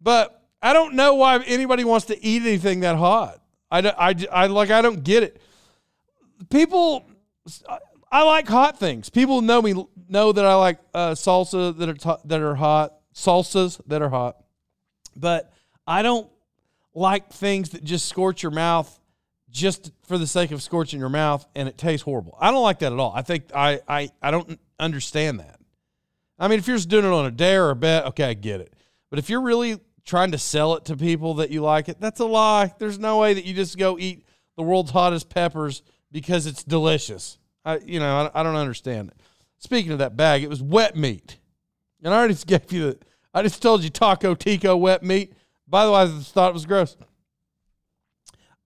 But 0.00 0.42
I 0.60 0.72
don't 0.72 0.94
know 0.94 1.14
why 1.14 1.38
anybody 1.44 1.84
wants 1.84 2.06
to 2.06 2.24
eat 2.24 2.42
anything 2.42 2.80
that 2.80 2.96
hot. 2.96 3.40
I, 3.70 3.78
I, 3.80 4.14
I 4.32 4.46
like 4.48 4.70
I 4.70 4.82
don't 4.82 5.04
get 5.04 5.22
it. 5.22 5.40
People 6.50 7.06
I 8.14 8.22
like 8.22 8.46
hot 8.46 8.78
things. 8.78 9.10
People 9.10 9.42
know 9.42 9.60
me 9.60 9.74
know 10.08 10.32
that 10.32 10.44
I 10.44 10.54
like 10.54 10.78
uh, 10.92 11.10
salsa 11.12 11.76
that 11.76 11.88
are 11.88 11.94
t- 11.94 12.22
that 12.26 12.40
are 12.40 12.54
hot, 12.54 12.94
salsas 13.14 13.80
that 13.86 14.02
are 14.02 14.08
hot. 14.08 14.36
But 15.16 15.52
I 15.86 16.02
don't 16.02 16.28
like 16.94 17.32
things 17.32 17.70
that 17.70 17.84
just 17.84 18.08
scorch 18.08 18.42
your 18.42 18.52
mouth 18.52 19.00
just 19.50 19.92
for 20.06 20.18
the 20.18 20.26
sake 20.26 20.50
of 20.50 20.62
scorching 20.62 20.98
your 20.98 21.08
mouth 21.08 21.46
and 21.54 21.68
it 21.68 21.78
tastes 21.78 22.02
horrible. 22.02 22.36
I 22.40 22.50
don't 22.50 22.62
like 22.62 22.80
that 22.80 22.92
at 22.92 22.98
all. 22.98 23.12
I 23.14 23.22
think 23.22 23.44
I 23.54 23.80
I, 23.88 24.10
I 24.20 24.30
don't 24.30 24.58
understand 24.78 25.40
that. 25.40 25.60
I 26.38 26.48
mean, 26.48 26.58
if 26.58 26.66
you're 26.66 26.76
just 26.76 26.88
doing 26.88 27.04
it 27.04 27.12
on 27.12 27.26
a 27.26 27.30
dare 27.30 27.66
or 27.66 27.70
a 27.70 27.76
bet, 27.76 28.06
okay, 28.06 28.24
I 28.24 28.34
get 28.34 28.60
it. 28.60 28.74
But 29.10 29.20
if 29.20 29.30
you're 29.30 29.42
really 29.42 29.78
trying 30.04 30.32
to 30.32 30.38
sell 30.38 30.74
it 30.74 30.84
to 30.86 30.96
people 30.96 31.34
that 31.34 31.50
you 31.50 31.62
like 31.62 31.88
it, 31.88 32.00
that's 32.00 32.18
a 32.20 32.26
lie. 32.26 32.74
There's 32.78 32.98
no 32.98 33.20
way 33.20 33.34
that 33.34 33.44
you 33.44 33.54
just 33.54 33.78
go 33.78 33.96
eat 33.98 34.26
the 34.56 34.62
world's 34.62 34.90
hottest 34.90 35.28
peppers 35.30 35.82
because 36.10 36.46
it's 36.46 36.64
delicious. 36.64 37.38
I 37.64 37.78
you 37.78 38.00
know, 38.00 38.30
I, 38.34 38.40
I 38.40 38.42
don't 38.42 38.56
understand 38.56 39.10
it. 39.10 39.20
Speaking 39.64 39.92
of 39.92 39.98
that 40.00 40.14
bag, 40.14 40.42
it 40.42 40.50
was 40.50 40.62
wet 40.62 40.94
meat. 40.94 41.38
And 42.02 42.12
I 42.12 42.18
already 42.18 42.34
gave 42.46 42.70
you 42.70 42.92
the 42.92 42.98
I 43.32 43.42
just 43.42 43.62
told 43.62 43.82
you 43.82 43.88
taco 43.88 44.34
tico 44.34 44.76
wet 44.76 45.02
meat. 45.02 45.32
By 45.66 45.86
the 45.86 45.90
way, 45.90 46.00
I 46.00 46.06
just 46.06 46.34
thought 46.34 46.50
it 46.50 46.54
was 46.54 46.66
gross. 46.66 46.98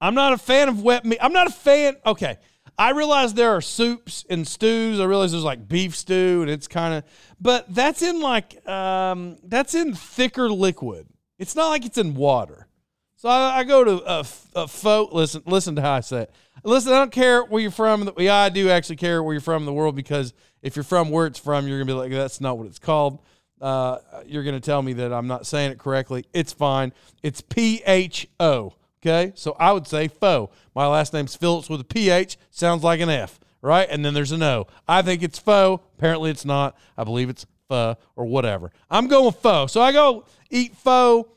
I'm 0.00 0.16
not 0.16 0.32
a 0.32 0.38
fan 0.38 0.68
of 0.68 0.82
wet 0.82 1.04
meat. 1.04 1.18
I'm 1.22 1.32
not 1.32 1.46
a 1.46 1.52
fan. 1.52 1.94
Okay. 2.04 2.37
I 2.76 2.90
realize 2.90 3.32
there 3.32 3.50
are 3.50 3.61
soups 3.61 4.24
and 4.28 4.46
stews. 4.46 4.98
I 4.98 5.04
realize 5.04 5.30
there's 5.30 5.44
like 5.44 5.68
beef 5.68 5.96
stew 5.96 6.42
and 6.42 6.50
it's 6.50 6.66
kind 6.66 6.94
of, 6.94 7.04
but 7.40 7.72
that's 7.72 8.02
in 8.02 8.20
like, 8.20 8.66
um, 8.68 9.37
that's 9.44 9.76
in 9.76 9.94
thicker 9.94 10.50
liquid. 10.50 11.06
It's 11.38 11.54
not 11.54 11.68
like 11.68 11.84
it's 11.84 11.98
in 11.98 12.14
water. 12.16 12.66
So 13.14 13.28
I, 13.28 13.58
I 13.58 13.64
go 13.64 13.84
to 13.84 14.02
a, 14.04 14.26
a 14.54 14.66
pho. 14.68 15.08
Listen, 15.12 15.42
listen 15.46 15.76
to 15.76 15.82
how 15.82 15.92
I 15.92 16.00
say 16.00 16.22
it. 16.22 16.32
Listen, 16.64 16.92
I 16.92 16.97
don't 16.97 17.12
care 17.12 17.42
where 17.44 17.61
you're 17.61 17.71
from. 17.71 18.11
Yeah, 18.18 18.37
I 18.37 18.49
do 18.49 18.71
actually 18.71 18.97
care 18.97 19.23
where 19.23 19.35
you're 19.35 19.40
from 19.40 19.62
in 19.62 19.66
the 19.66 19.73
world 19.73 19.97
because 19.97 20.35
if 20.62 20.77
you're 20.77 20.83
from 20.83 21.11
where 21.11 21.27
it's 21.27 21.38
from, 21.38 21.68
you're 21.68 21.79
gonna 21.79 21.87
be 21.87 21.99
like, 21.99 22.11
that's 22.11 22.40
not 22.40 22.59
what 22.59 22.66
it's 22.66 22.79
called. 22.79 23.21
Uh, 23.61 23.99
you're 24.27 24.44
gonna 24.44 24.61
tell 24.61 24.83
me 24.83 24.92
that 24.94 25.12
I'm 25.12 25.27
not 25.27 25.47
saying 25.47 25.73
it 25.73 25.79
correctly. 25.79 26.25
It's 26.33 26.53
fine. 26.53 26.92
It's 27.23 27.40
P 27.40 27.83
H 27.87 28.29
O. 28.40 28.75
Okay, 29.01 29.33
so 29.37 29.55
I 29.61 29.73
would 29.73 29.87
say 29.87 30.09
faux. 30.09 30.53
My 30.75 30.87
last 30.87 31.12
name's 31.12 31.37
Phillips 31.37 31.68
with 31.68 31.81
a 31.81 31.85
PH, 31.85 32.37
sounds 32.51 32.83
like 32.83 33.01
an 33.01 33.09
F, 33.09 33.38
right? 33.62 33.87
And 33.88 34.05
then 34.05 34.12
there's 34.12 34.33
an 34.33 34.42
O. 34.42 34.66
I 34.88 35.03
think 35.03 35.23
it's 35.23 35.38
faux. 35.38 35.85
Apparently 35.97 36.31
it's 36.31 36.44
not. 36.44 36.77
I 36.97 37.05
believe 37.05 37.31
it's 37.31 37.47
pho 37.68 37.97
or 38.16 38.25
whatever. 38.25 38.73
I'm 38.90 39.07
going 39.07 39.33
pho. 39.33 39.66
So 39.66 39.81
I 39.81 39.92
go 39.92 40.25
eat 40.51 40.75
pho, 40.77 41.29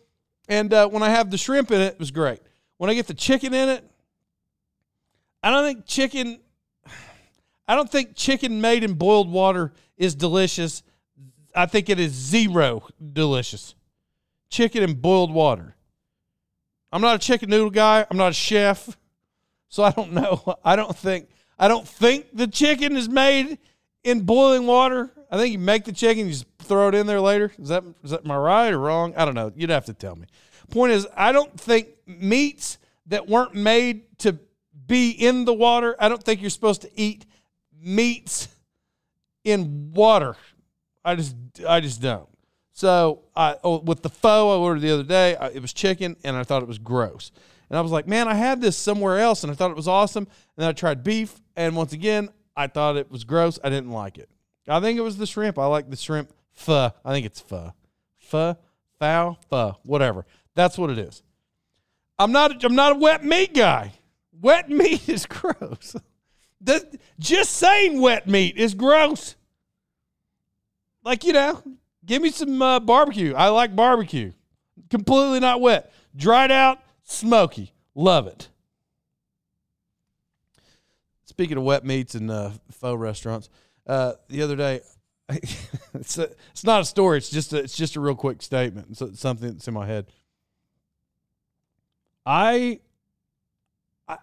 and 0.48 0.74
uh, 0.74 0.88
when 0.90 1.04
I 1.04 1.10
have 1.10 1.30
the 1.30 1.38
shrimp 1.38 1.70
in 1.70 1.82
it, 1.82 1.94
it 1.94 2.00
was 2.00 2.10
great. 2.10 2.40
When 2.78 2.90
I 2.90 2.96
get 2.96 3.06
the 3.06 3.14
chicken 3.14 3.54
in 3.54 3.70
it, 3.70 3.88
I 5.44 5.52
don't 5.52 5.64
think 5.64 5.86
chicken. 5.86 6.40
I 7.68 7.76
don't 7.76 7.90
think 7.90 8.16
chicken 8.16 8.62
made 8.62 8.84
in 8.84 8.94
boiled 8.94 9.32
water 9.32 9.74
is 9.98 10.16
delicious. 10.16 10.84
I 11.56 11.66
think 11.66 11.90
it 11.90 12.00
is 12.00 12.12
zero 12.12 12.88
delicious. 13.14 13.76
Chicken 14.50 14.84
in 14.84 14.94
boiled 14.96 15.34
water. 15.34 15.76
I'm 16.92 17.02
not 17.02 17.16
a 17.16 17.20
chicken 17.20 17.50
noodle 17.50 17.70
guy. 17.70 18.06
I'm 18.10 18.18
not 18.18 18.32
a 18.32 18.34
chef, 18.34 18.98
so 19.70 19.84
I 19.84 19.92
don't 19.92 20.12
know. 20.12 20.58
I 20.66 20.76
don't 20.76 20.96
think 20.96 21.30
I 21.58 21.68
don't 21.68 21.88
think 21.88 22.28
the 22.34 22.48
chicken 22.48 22.98
is 22.98 23.08
made 23.08 23.58
in 24.04 24.22
boiling 24.22 24.68
water. 24.68 25.12
I 25.32 25.38
think 25.38 25.54
you 25.54 25.60
make 25.60 25.86
the 25.86 25.94
chicken, 25.94 26.26
you 26.26 26.32
just 26.32 26.46
throw 26.60 26.90
it 26.90 26.96
in 26.96 27.08
there 27.08 27.22
later. 27.22 27.52
Is 27.58 27.70
that 27.70 27.84
is 28.04 28.12
that 28.12 28.26
my 28.26 28.36
right 28.36 28.74
or 28.74 28.80
wrong? 28.80 29.14
I 29.16 29.26
don't 29.26 29.36
know. 29.36 29.52
You'd 29.56 29.70
have 29.70 29.86
to 29.86 29.94
tell 29.94 30.16
me. 30.16 30.28
Point 30.70 30.92
is, 30.92 31.08
I 31.16 31.32
don't 31.32 31.58
think 31.60 31.90
meats 32.06 32.78
that 33.08 33.28
weren't 33.28 33.56
made 33.56 34.18
to 34.20 34.40
be 34.92 35.12
in 35.12 35.46
the 35.46 35.54
water. 35.54 35.96
I 36.00 36.10
don't 36.10 36.22
think 36.22 36.42
you're 36.42 36.50
supposed 36.50 36.82
to 36.82 36.92
eat 36.96 37.26
meats 37.82 38.50
in 39.46 39.92
water. 39.94 40.36
I 41.04 41.16
just 41.16 41.36
I 41.68 41.80
just 41.80 42.02
don't. 42.02 42.28
So 42.74 43.24
I 43.36 43.56
oh, 43.64 43.80
with 43.80 44.02
the 44.02 44.10
pho 44.10 44.52
I 44.52 44.58
ordered 44.58 44.82
the 44.82 44.92
other 44.92 45.04
day, 45.04 45.36
I, 45.38 45.48
it 45.48 45.62
was 45.62 45.72
chicken, 45.72 46.18
and 46.24 46.36
I 46.36 46.44
thought 46.44 46.62
it 46.62 46.68
was 46.68 46.78
gross. 46.78 47.32
And 47.70 47.78
I 47.78 47.82
was 47.82 47.92
like, 47.92 48.06
man, 48.06 48.28
I 48.28 48.34
had 48.34 48.60
this 48.60 48.76
somewhere 48.76 49.18
else, 49.18 49.44
and 49.44 49.52
I 49.52 49.56
thought 49.56 49.72
it 49.72 49.78
was 49.78 49.88
awesome. 49.88 50.24
And 50.24 50.64
then 50.64 50.68
I 50.68 50.74
tried 50.74 51.04
beef, 51.06 51.40
and 51.56 51.74
once 51.74 51.94
again, 51.94 52.30
I 52.56 52.68
thought 52.68 52.98
it 52.98 53.10
was 53.10 53.24
gross. 53.24 53.58
I 53.64 53.70
didn't 53.70 53.92
like 53.92 54.18
it. 54.18 54.30
I 54.68 54.82
think 54.82 54.98
it 55.00 55.02
was 55.02 55.18
the 55.18 55.26
shrimp. 55.26 55.58
I 55.58 55.68
like 55.68 55.90
the 55.90 55.96
shrimp 55.96 56.34
pho. 56.52 56.92
I 57.06 57.14
think 57.14 57.26
it's 57.26 57.40
pho, 57.40 57.74
pho, 58.18 58.58
foul, 59.00 59.40
pho, 59.50 59.78
whatever. 59.84 60.26
That's 60.54 60.78
what 60.78 60.90
it 60.90 60.98
is. 60.98 61.24
I'm 62.20 62.34
not. 62.34 62.62
I'm 62.64 62.76
not 62.76 62.98
a 62.98 63.00
wet 63.00 63.24
meat 63.24 63.54
guy. 63.54 63.94
Wet 64.42 64.70
meat 64.70 65.08
is 65.08 65.26
gross. 65.26 65.96
The, 66.60 67.00
just 67.20 67.54
saying 67.54 68.02
wet 68.02 68.28
meat 68.28 68.58
is 68.58 68.74
gross. 68.74 69.36
Like 71.04 71.24
you 71.24 71.34
know, 71.34 71.62
give 72.06 72.22
me 72.22 72.32
some 72.32 72.62
uh, 72.62 72.80
barbecue. 72.80 73.34
I 73.34 73.50
like 73.50 73.76
barbecue. 73.76 74.32
Completely 74.90 75.40
not 75.40 75.62
wet. 75.62 75.92
Dried 76.16 76.52
out, 76.52 76.80
smoky. 77.04 77.74
Love 77.96 78.28
it. 78.28 78.50
Speaking 81.26 81.58
of 81.58 81.64
wet 81.64 81.86
meats 81.86 82.14
and 82.14 82.30
uh, 82.30 82.52
pho 82.72 82.94
restaurants, 82.94 83.50
uh, 83.88 84.14
the 84.28 84.42
other 84.42 84.56
day, 84.56 84.82
it's 85.30 86.18
a, 86.18 86.30
it's 86.52 86.64
not 86.64 86.82
a 86.82 86.86
story. 86.86 87.18
It's 87.18 87.30
just 87.30 87.54
a, 87.54 87.58
it's 87.60 87.76
just 87.76 87.96
a 87.96 88.00
real 88.00 88.16
quick 88.16 88.42
statement. 88.42 88.88
It's 88.92 89.20
something 89.20 89.54
that's 89.54 89.68
in 89.68 89.74
my 89.74 89.88
head. 89.88 90.08
I, 92.26 92.80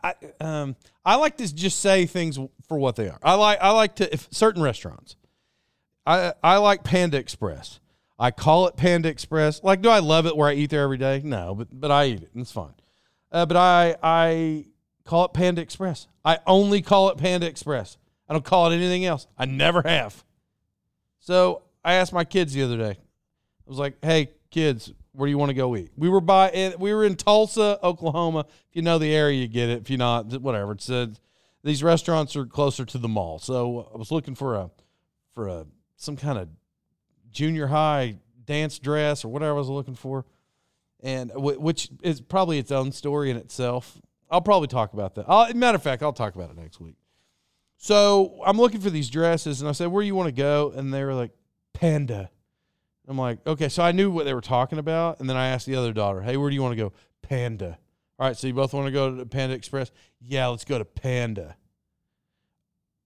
I, 0.02 0.14
um, 0.40 0.76
I 1.04 1.16
like 1.16 1.36
to 1.38 1.54
just 1.54 1.80
say 1.80 2.06
things 2.06 2.38
for 2.66 2.78
what 2.78 2.96
they 2.96 3.08
are. 3.08 3.18
I 3.22 3.34
like 3.34 3.58
I 3.60 3.70
like 3.70 3.96
to 3.96 4.12
if 4.12 4.28
certain 4.30 4.62
restaurants. 4.62 5.16
I 6.06 6.32
I 6.42 6.56
like 6.58 6.84
Panda 6.84 7.18
Express. 7.18 7.80
I 8.18 8.30
call 8.30 8.66
it 8.66 8.76
Panda 8.76 9.08
Express. 9.08 9.62
Like, 9.62 9.80
do 9.80 9.88
I 9.88 10.00
love 10.00 10.26
it 10.26 10.36
where 10.36 10.48
I 10.48 10.54
eat 10.54 10.70
there 10.70 10.82
every 10.82 10.98
day? 10.98 11.22
No, 11.24 11.54
but 11.54 11.68
but 11.70 11.90
I 11.90 12.06
eat 12.06 12.22
it 12.22 12.30
and 12.32 12.42
it's 12.42 12.52
fine. 12.52 12.74
Uh, 13.30 13.46
but 13.46 13.56
I 13.56 13.96
I 14.02 14.66
call 15.04 15.24
it 15.24 15.32
Panda 15.32 15.62
Express. 15.62 16.08
I 16.24 16.38
only 16.46 16.82
call 16.82 17.10
it 17.10 17.18
Panda 17.18 17.46
Express. 17.46 17.96
I 18.28 18.32
don't 18.34 18.44
call 18.44 18.70
it 18.70 18.76
anything 18.76 19.04
else. 19.04 19.26
I 19.38 19.46
never 19.46 19.82
have. 19.82 20.24
So 21.20 21.62
I 21.84 21.94
asked 21.94 22.12
my 22.12 22.24
kids 22.24 22.52
the 22.52 22.62
other 22.62 22.76
day. 22.76 22.90
I 22.90 23.68
was 23.68 23.78
like, 23.78 23.96
"Hey, 24.02 24.30
kids, 24.50 24.92
where 25.12 25.26
do 25.26 25.30
you 25.30 25.38
want 25.38 25.50
to 25.50 25.54
go 25.54 25.76
eat?" 25.76 25.90
We 25.96 26.08
were 26.08 26.20
by 26.20 26.74
we 26.78 26.92
were 26.92 27.04
in 27.04 27.16
Tulsa, 27.16 27.78
Oklahoma. 27.82 28.46
If 28.48 28.76
you 28.76 28.82
know 28.82 28.98
the 28.98 29.14
area, 29.14 29.40
you 29.40 29.48
get 29.48 29.68
it. 29.68 29.82
If 29.82 29.90
you're 29.90 29.98
not, 29.98 30.40
whatever. 30.40 30.72
It 30.72 30.82
said 30.82 31.10
uh, 31.10 31.14
these 31.64 31.82
restaurants 31.82 32.36
are 32.36 32.46
closer 32.46 32.84
to 32.84 32.98
the 32.98 33.08
mall. 33.08 33.38
So 33.38 33.80
uh, 33.80 33.94
I 33.94 33.98
was 33.98 34.10
looking 34.10 34.34
for 34.34 34.54
a 34.54 34.70
for 35.34 35.48
a 35.48 35.66
some 35.96 36.16
kind 36.16 36.38
of 36.38 36.48
junior 37.30 37.66
high 37.66 38.16
dance 38.44 38.78
dress 38.78 39.24
or 39.24 39.28
whatever 39.28 39.52
I 39.52 39.58
was 39.58 39.68
looking 39.68 39.94
for, 39.94 40.24
and 41.00 41.30
which 41.34 41.90
is 42.02 42.20
probably 42.20 42.58
its 42.58 42.72
own 42.72 42.92
story 42.92 43.30
in 43.30 43.36
itself. 43.36 44.00
I'll 44.30 44.40
probably 44.40 44.68
talk 44.68 44.92
about 44.92 45.14
that. 45.14 45.24
I'll, 45.28 45.52
matter 45.54 45.76
of 45.76 45.82
fact, 45.82 46.02
I'll 46.02 46.12
talk 46.12 46.34
about 46.34 46.50
it 46.50 46.56
next 46.56 46.80
week. 46.80 46.96
So 47.76 48.40
I'm 48.44 48.58
looking 48.58 48.80
for 48.80 48.90
these 48.90 49.08
dresses, 49.08 49.60
and 49.60 49.68
I 49.68 49.72
said, 49.72 49.88
"Where 49.88 50.02
do 50.02 50.06
you 50.06 50.14
want 50.14 50.28
to 50.28 50.32
go?" 50.32 50.72
And 50.74 50.92
they 50.92 51.04
were 51.04 51.14
like, 51.14 51.30
"Panda." 51.72 52.30
I'm 53.08 53.18
like, 53.18 53.44
"Okay." 53.46 53.68
So 53.68 53.82
I 53.82 53.92
knew 53.92 54.10
what 54.10 54.24
they 54.24 54.34
were 54.34 54.40
talking 54.40 54.78
about, 54.78 55.20
and 55.20 55.28
then 55.28 55.36
I 55.36 55.48
asked 55.48 55.66
the 55.66 55.76
other 55.76 55.92
daughter, 55.92 56.22
"Hey, 56.22 56.36
where 56.36 56.50
do 56.50 56.54
you 56.54 56.62
want 56.62 56.72
to 56.72 56.76
go?" 56.76 56.92
Panda. 57.22 57.78
All 58.18 58.26
right, 58.26 58.36
so 58.36 58.46
you 58.46 58.54
both 58.54 58.74
want 58.74 58.86
to 58.86 58.92
go 58.92 59.14
to 59.14 59.26
Panda 59.26 59.54
Express? 59.54 59.92
Yeah, 60.20 60.48
let's 60.48 60.64
go 60.64 60.78
to 60.78 60.84
Panda. 60.84 61.56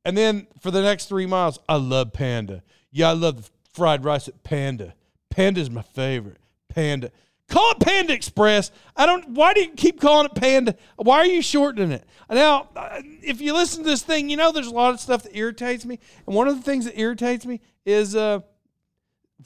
And 0.04 0.16
then 0.16 0.46
for 0.60 0.70
the 0.70 0.82
next 0.82 1.06
three 1.06 1.26
miles, 1.26 1.58
I 1.68 1.76
love 1.76 2.12
Panda. 2.12 2.62
Yeah, 2.90 3.10
I 3.10 3.12
love 3.12 3.44
the 3.44 3.50
fried 3.74 4.04
rice 4.04 4.26
at 4.28 4.42
Panda. 4.42 4.94
Panda's 5.30 5.70
my 5.70 5.82
favorite. 5.82 6.38
Panda. 6.68 7.10
Call 7.48 7.72
it 7.72 7.80
Panda 7.80 8.14
Express. 8.14 8.70
I 8.96 9.04
don't. 9.04 9.30
Why 9.30 9.52
do 9.52 9.60
you 9.60 9.70
keep 9.70 10.00
calling 10.00 10.26
it 10.26 10.34
Panda? 10.34 10.74
Why 10.96 11.18
are 11.18 11.26
you 11.26 11.42
shortening 11.42 11.92
it? 11.92 12.04
Now, 12.30 12.68
uh, 12.74 13.02
if 13.22 13.42
you 13.42 13.52
listen 13.52 13.84
to 13.84 13.90
this 13.90 14.02
thing, 14.02 14.30
you 14.30 14.38
know 14.38 14.52
there's 14.52 14.68
a 14.68 14.74
lot 14.74 14.94
of 14.94 15.00
stuff 15.00 15.24
that 15.24 15.36
irritates 15.36 15.84
me, 15.84 15.98
and 16.26 16.34
one 16.34 16.48
of 16.48 16.56
the 16.56 16.62
things 16.62 16.86
that 16.86 16.98
irritates 16.98 17.44
me 17.44 17.60
is, 17.84 18.16
uh, 18.16 18.40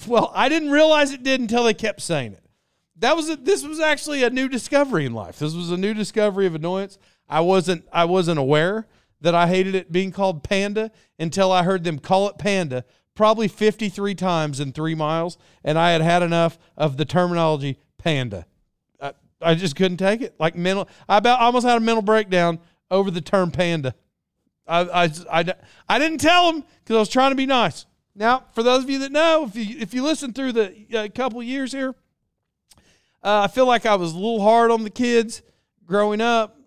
well, 0.07 0.33
I 0.35 0.49
didn't 0.49 0.71
realize 0.71 1.13
it 1.13 1.23
did 1.23 1.41
until 1.41 1.65
they 1.65 1.75
kept 1.75 2.01
saying 2.01 2.33
it. 2.33 2.45
That 2.99 3.17
was 3.17 3.29
a, 3.29 3.37
this 3.37 3.65
was 3.65 3.79
actually 3.81 4.23
a 4.23 4.31
new 4.31 4.49
discovery 4.49 5.05
in 5.05 5.13
life. 5.13 5.39
This 5.39 5.55
was 5.55 5.71
a 5.71 5.77
new 5.77 5.95
discovery 5.95 6.47
of 6.47 6.55
annoyance. 6.55 6.99
I 7.29 7.41
wasn't 7.41 7.87
I 7.93 8.05
wasn't 8.05 8.39
aware 8.39 8.87
that 9.21 9.35
I 9.35 9.49
hated 9.49 9.75
it 9.75 9.93
being 9.93 10.13
called 10.13 10.43
Panda 10.43 10.91
until 11.19 11.53
I 11.53 11.63
heard 11.63 11.85
them 11.85 11.99
call 11.99 12.29
it 12.29 12.39
Panda 12.39 12.85
probably 13.17 13.49
53 13.49 14.15
times 14.15 14.61
in 14.61 14.73
three 14.73 14.95
miles, 14.95 15.39
and 15.65 15.77
I 15.79 15.91
had 15.91 16.03
had 16.03 16.23
enough 16.23 16.59
of 16.77 16.97
the 16.97 17.05
terminology 17.05 17.79
panda. 17.99 18.47
I, 19.01 19.15
I 19.41 19.55
just 19.57 19.75
couldn't 19.75 19.97
take 19.97 20.21
it. 20.21 20.37
Like 20.39 20.55
mental, 20.55 20.89
I 21.09 21.17
about 21.17 21.41
almost 21.41 21.67
had 21.67 21.79
a 21.79 21.81
mental 21.81 22.03
breakdown 22.03 22.61
over 22.91 23.11
the 23.11 23.23
term 23.23 23.51
panda. 23.51 23.95
I, 24.69 24.81
I, 24.81 25.11
I, 25.33 25.55
I 25.89 25.99
didn't 25.99 26.19
tell 26.19 26.53
him 26.53 26.65
because 26.85 26.97
I 26.97 26.99
was 27.01 27.09
trying 27.09 27.33
to 27.33 27.37
be 27.37 27.47
nice. 27.47 27.87
Now, 28.19 28.45
for 28.53 28.63
those 28.63 28.83
of 28.83 28.89
you 28.89 29.01
that 29.01 29.13
know, 29.13 29.45
if 29.45 29.55
you 29.55 29.77
if 29.79 29.93
you 29.93 30.03
listen 30.03 30.33
through 30.33 30.53
the 30.53 30.75
uh, 30.95 31.09
couple 31.15 31.43
years 31.43 31.71
here, 31.71 31.95
uh, 33.23 33.43
I 33.45 33.47
feel 33.49 33.67
like 33.67 33.85
I 33.85 33.95
was 33.97 34.13
a 34.13 34.17
little 34.17 34.41
hard 34.41 34.71
on 34.71 34.85
the 34.85 34.91
kids 34.91 35.43
growing 35.85 36.23
up. 36.23 36.59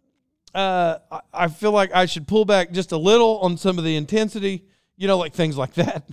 Uh, 0.54 1.00
I, 1.12 1.22
I 1.34 1.48
feel 1.48 1.72
like 1.72 1.92
I 1.94 2.06
should 2.06 2.28
pull 2.28 2.46
back 2.46 2.72
just 2.72 2.92
a 2.92 2.98
little 2.98 3.40
on 3.40 3.58
some 3.58 3.80
of 3.80 3.84
the 3.84 3.96
intensity, 3.96 4.64
you 4.96 5.08
know, 5.08 5.18
like 5.18 5.34
things 5.34 5.58
like 5.58 5.74
that. 5.74 6.08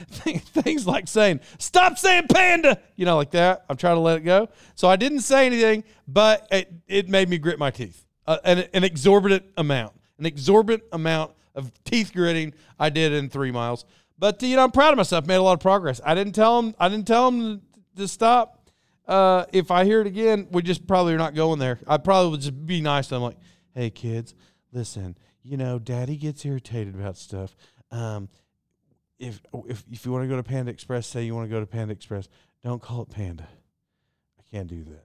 things 0.10 0.86
like 0.86 1.06
saying, 1.06 1.38
stop 1.58 1.96
saying 1.96 2.26
panda, 2.28 2.80
you 2.96 3.04
know, 3.04 3.16
like 3.16 3.30
that. 3.30 3.64
I'm 3.68 3.76
trying 3.76 3.96
to 3.96 4.00
let 4.00 4.16
it 4.16 4.24
go. 4.24 4.48
So 4.74 4.88
I 4.88 4.96
didn't 4.96 5.20
say 5.20 5.46
anything, 5.46 5.84
but 6.08 6.48
it, 6.50 6.72
it 6.88 7.08
made 7.08 7.28
me 7.28 7.38
grit 7.38 7.58
my 7.58 7.70
teeth. 7.70 8.04
Uh, 8.26 8.38
an, 8.44 8.64
an 8.74 8.82
exorbitant 8.82 9.44
amount, 9.56 9.92
an 10.18 10.26
exorbitant 10.26 10.84
amount 10.92 11.32
of 11.54 11.72
teeth 11.84 12.12
gritting 12.12 12.54
I 12.78 12.90
did 12.90 13.12
in 13.12 13.28
three 13.28 13.52
miles. 13.52 13.84
But, 14.20 14.42
you 14.42 14.54
know, 14.54 14.62
I'm 14.62 14.70
proud 14.70 14.92
of 14.92 14.98
myself, 14.98 15.26
made 15.26 15.36
a 15.36 15.42
lot 15.42 15.54
of 15.54 15.60
progress. 15.60 16.00
I 16.04 16.14
didn't 16.14 16.34
tell 16.34 16.60
them, 16.60 16.74
I 16.78 16.90
didn't 16.90 17.06
tell 17.06 17.30
them 17.30 17.62
to 17.96 18.06
stop. 18.06 18.70
Uh, 19.08 19.46
if 19.50 19.70
I 19.70 19.84
hear 19.84 20.02
it 20.02 20.06
again, 20.06 20.46
we 20.52 20.62
just 20.62 20.86
probably 20.86 21.14
are 21.14 21.18
not 21.18 21.34
going 21.34 21.58
there. 21.58 21.80
I 21.88 21.96
probably 21.96 22.32
would 22.32 22.42
just 22.42 22.66
be 22.66 22.82
nice 22.82 23.08
to 23.08 23.14
them, 23.14 23.22
like, 23.22 23.38
hey, 23.74 23.88
kids, 23.88 24.34
listen, 24.72 25.16
you 25.42 25.56
know, 25.56 25.78
daddy 25.78 26.16
gets 26.16 26.44
irritated 26.44 26.94
about 26.94 27.16
stuff. 27.16 27.56
Um, 27.90 28.28
if 29.18 29.40
if 29.66 29.84
if 29.90 30.04
you 30.04 30.12
want 30.12 30.24
to 30.24 30.28
go 30.28 30.36
to 30.36 30.42
Panda 30.42 30.70
Express, 30.70 31.06
say 31.06 31.24
you 31.24 31.34
want 31.34 31.48
to 31.48 31.54
go 31.54 31.60
to 31.60 31.66
Panda 31.66 31.92
Express, 31.92 32.28
don't 32.62 32.80
call 32.80 33.02
it 33.02 33.10
Panda. 33.10 33.48
I 34.38 34.42
can't 34.54 34.68
do 34.68 34.84
that. 34.84 35.04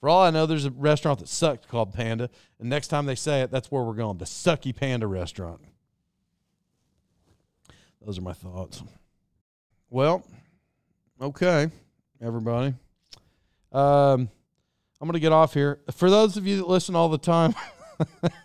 For 0.00 0.08
all 0.08 0.22
I 0.22 0.30
know, 0.30 0.46
there's 0.46 0.64
a 0.64 0.70
restaurant 0.70 1.20
that 1.20 1.28
sucked 1.28 1.68
called 1.68 1.92
Panda, 1.92 2.30
and 2.58 2.70
next 2.70 2.88
time 2.88 3.04
they 3.04 3.14
say 3.14 3.42
it, 3.42 3.50
that's 3.50 3.70
where 3.70 3.82
we're 3.82 3.94
going. 3.94 4.18
The 4.18 4.24
Sucky 4.24 4.74
Panda 4.74 5.06
restaurant. 5.06 5.60
Those 8.04 8.18
are 8.18 8.22
my 8.22 8.32
thoughts. 8.32 8.82
Well, 9.90 10.24
okay, 11.20 11.68
everybody. 12.22 12.74
Um, 13.72 14.30
I'm 15.00 15.06
going 15.06 15.12
to 15.12 15.20
get 15.20 15.32
off 15.32 15.52
here. 15.52 15.80
For 15.92 16.10
those 16.10 16.36
of 16.36 16.46
you 16.46 16.58
that 16.58 16.68
listen 16.68 16.94
all 16.96 17.08
the 17.08 17.18
time, 17.18 17.54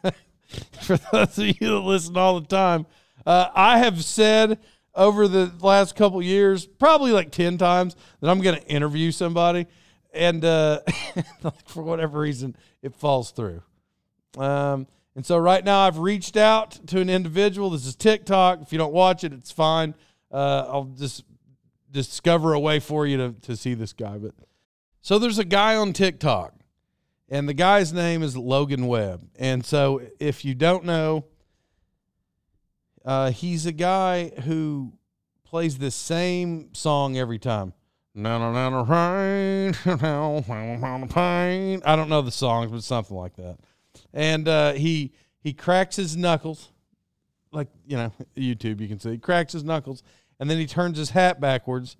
for 0.81 0.97
those 0.97 1.37
of 1.37 1.45
you 1.47 1.55
that 1.69 1.79
listen 1.79 2.17
all 2.17 2.39
the 2.39 2.47
time, 2.47 2.85
uh, 3.25 3.49
I 3.55 3.79
have 3.79 4.03
said 4.03 4.59
over 4.93 5.27
the 5.27 5.51
last 5.61 5.95
couple 5.95 6.21
years, 6.21 6.65
probably 6.65 7.11
like 7.11 7.31
10 7.31 7.57
times, 7.57 7.95
that 8.19 8.29
I'm 8.29 8.41
going 8.41 8.59
to 8.59 8.67
interview 8.67 9.11
somebody. 9.11 9.67
And 10.13 10.43
uh, 10.43 10.81
for 11.65 11.83
whatever 11.83 12.19
reason, 12.19 12.55
it 12.81 12.95
falls 12.95 13.31
through. 13.31 13.61
Um, 14.37 14.87
and 15.15 15.25
so 15.25 15.37
right 15.37 15.63
now, 15.63 15.79
I've 15.79 15.97
reached 15.97 16.35
out 16.35 16.71
to 16.87 16.99
an 16.99 17.09
individual. 17.09 17.69
This 17.69 17.85
is 17.85 17.95
TikTok. 17.95 18.61
If 18.61 18.73
you 18.73 18.77
don't 18.77 18.93
watch 18.93 19.23
it, 19.23 19.31
it's 19.31 19.51
fine. 19.51 19.95
Uh, 20.29 20.65
I'll 20.67 20.91
just 20.97 21.23
discover 21.89 22.53
a 22.53 22.59
way 22.59 22.79
for 22.79 23.07
you 23.07 23.17
to 23.17 23.31
to 23.43 23.55
see 23.55 23.73
this 23.73 23.93
guy. 23.93 24.17
But 24.17 24.33
so 25.01 25.17
there's 25.17 25.39
a 25.39 25.45
guy 25.45 25.77
on 25.77 25.93
TikTok, 25.93 26.53
and 27.29 27.47
the 27.47 27.53
guy's 27.53 27.93
name 27.93 28.23
is 28.23 28.35
Logan 28.35 28.87
Webb. 28.87 29.29
And 29.39 29.65
so 29.65 30.01
if 30.19 30.43
you 30.43 30.53
don't 30.53 30.83
know, 30.83 31.25
uh, 33.05 33.31
he's 33.31 33.65
a 33.65 33.71
guy 33.71 34.29
who 34.43 34.93
plays 35.45 35.77
the 35.77 35.91
same 35.91 36.73
song 36.73 37.17
every 37.17 37.39
time. 37.39 37.73
I 41.85 41.95
don't 41.95 42.09
know 42.09 42.21
the 42.21 42.31
songs, 42.31 42.71
but 42.71 42.83
something 42.83 43.15
like 43.15 43.35
that. 43.35 43.57
And 44.13 44.47
uh, 44.47 44.73
he 44.73 45.11
he 45.39 45.53
cracks 45.53 45.95
his 45.95 46.15
knuckles, 46.15 46.71
like 47.51 47.67
you 47.85 47.97
know 47.97 48.11
YouTube. 48.35 48.81
You 48.81 48.87
can 48.87 48.99
see 48.99 49.11
he 49.11 49.17
cracks 49.17 49.53
his 49.53 49.63
knuckles, 49.63 50.03
and 50.39 50.49
then 50.49 50.57
he 50.57 50.67
turns 50.67 50.97
his 50.97 51.11
hat 51.11 51.39
backwards. 51.39 51.97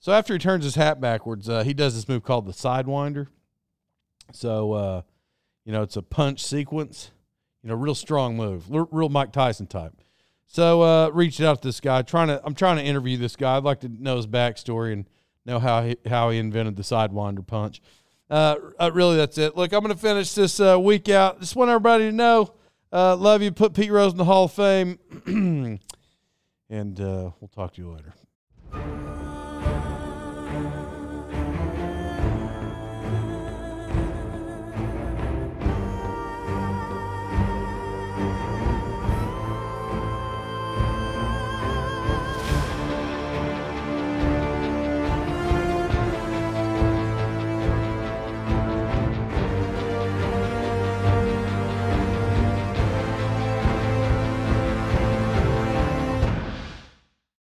So 0.00 0.12
after 0.12 0.32
he 0.32 0.38
turns 0.38 0.64
his 0.64 0.76
hat 0.76 1.00
backwards, 1.00 1.48
uh, 1.48 1.64
he 1.64 1.74
does 1.74 1.94
this 1.94 2.08
move 2.08 2.22
called 2.22 2.46
the 2.46 2.52
sidewinder. 2.52 3.26
So 4.32 4.72
uh, 4.72 5.02
you 5.64 5.72
know 5.72 5.82
it's 5.82 5.96
a 5.96 6.02
punch 6.02 6.44
sequence. 6.44 7.10
You 7.62 7.70
know, 7.70 7.74
real 7.74 7.96
strong 7.96 8.36
move, 8.36 8.70
real, 8.70 9.08
Mike 9.08 9.32
Tyson 9.32 9.66
type. 9.66 9.92
So 10.46 10.82
uh, 10.82 11.08
reached 11.08 11.40
out 11.40 11.60
to 11.60 11.68
this 11.68 11.80
guy, 11.80 12.02
trying 12.02 12.28
to 12.28 12.40
I'm 12.44 12.54
trying 12.54 12.76
to 12.76 12.84
interview 12.84 13.16
this 13.16 13.36
guy. 13.36 13.56
I'd 13.56 13.64
like 13.64 13.80
to 13.80 13.88
know 13.88 14.16
his 14.16 14.26
backstory 14.26 14.92
and 14.92 15.06
know 15.44 15.58
how 15.58 15.82
he 15.82 15.96
how 16.06 16.30
he 16.30 16.38
invented 16.38 16.76
the 16.76 16.82
sidewinder 16.82 17.44
punch. 17.44 17.82
Uh, 18.30 18.56
uh, 18.78 18.90
really, 18.92 19.16
that's 19.16 19.38
it. 19.38 19.56
Look, 19.56 19.72
I'm 19.72 19.80
going 19.80 19.94
to 19.94 20.00
finish 20.00 20.34
this 20.34 20.60
uh, 20.60 20.78
week 20.78 21.08
out. 21.08 21.40
Just 21.40 21.56
want 21.56 21.70
everybody 21.70 22.04
to 22.04 22.12
know, 22.12 22.52
uh, 22.92 23.16
love 23.16 23.42
you. 23.42 23.50
Put 23.50 23.74
Pete 23.74 23.90
Rose 23.90 24.12
in 24.12 24.18
the 24.18 24.24
Hall 24.24 24.44
of 24.44 24.52
Fame, 24.52 24.98
and 26.68 27.00
uh, 27.00 27.30
we'll 27.40 27.50
talk 27.54 27.74
to 27.74 27.80
you 27.80 27.90
later. 27.90 28.14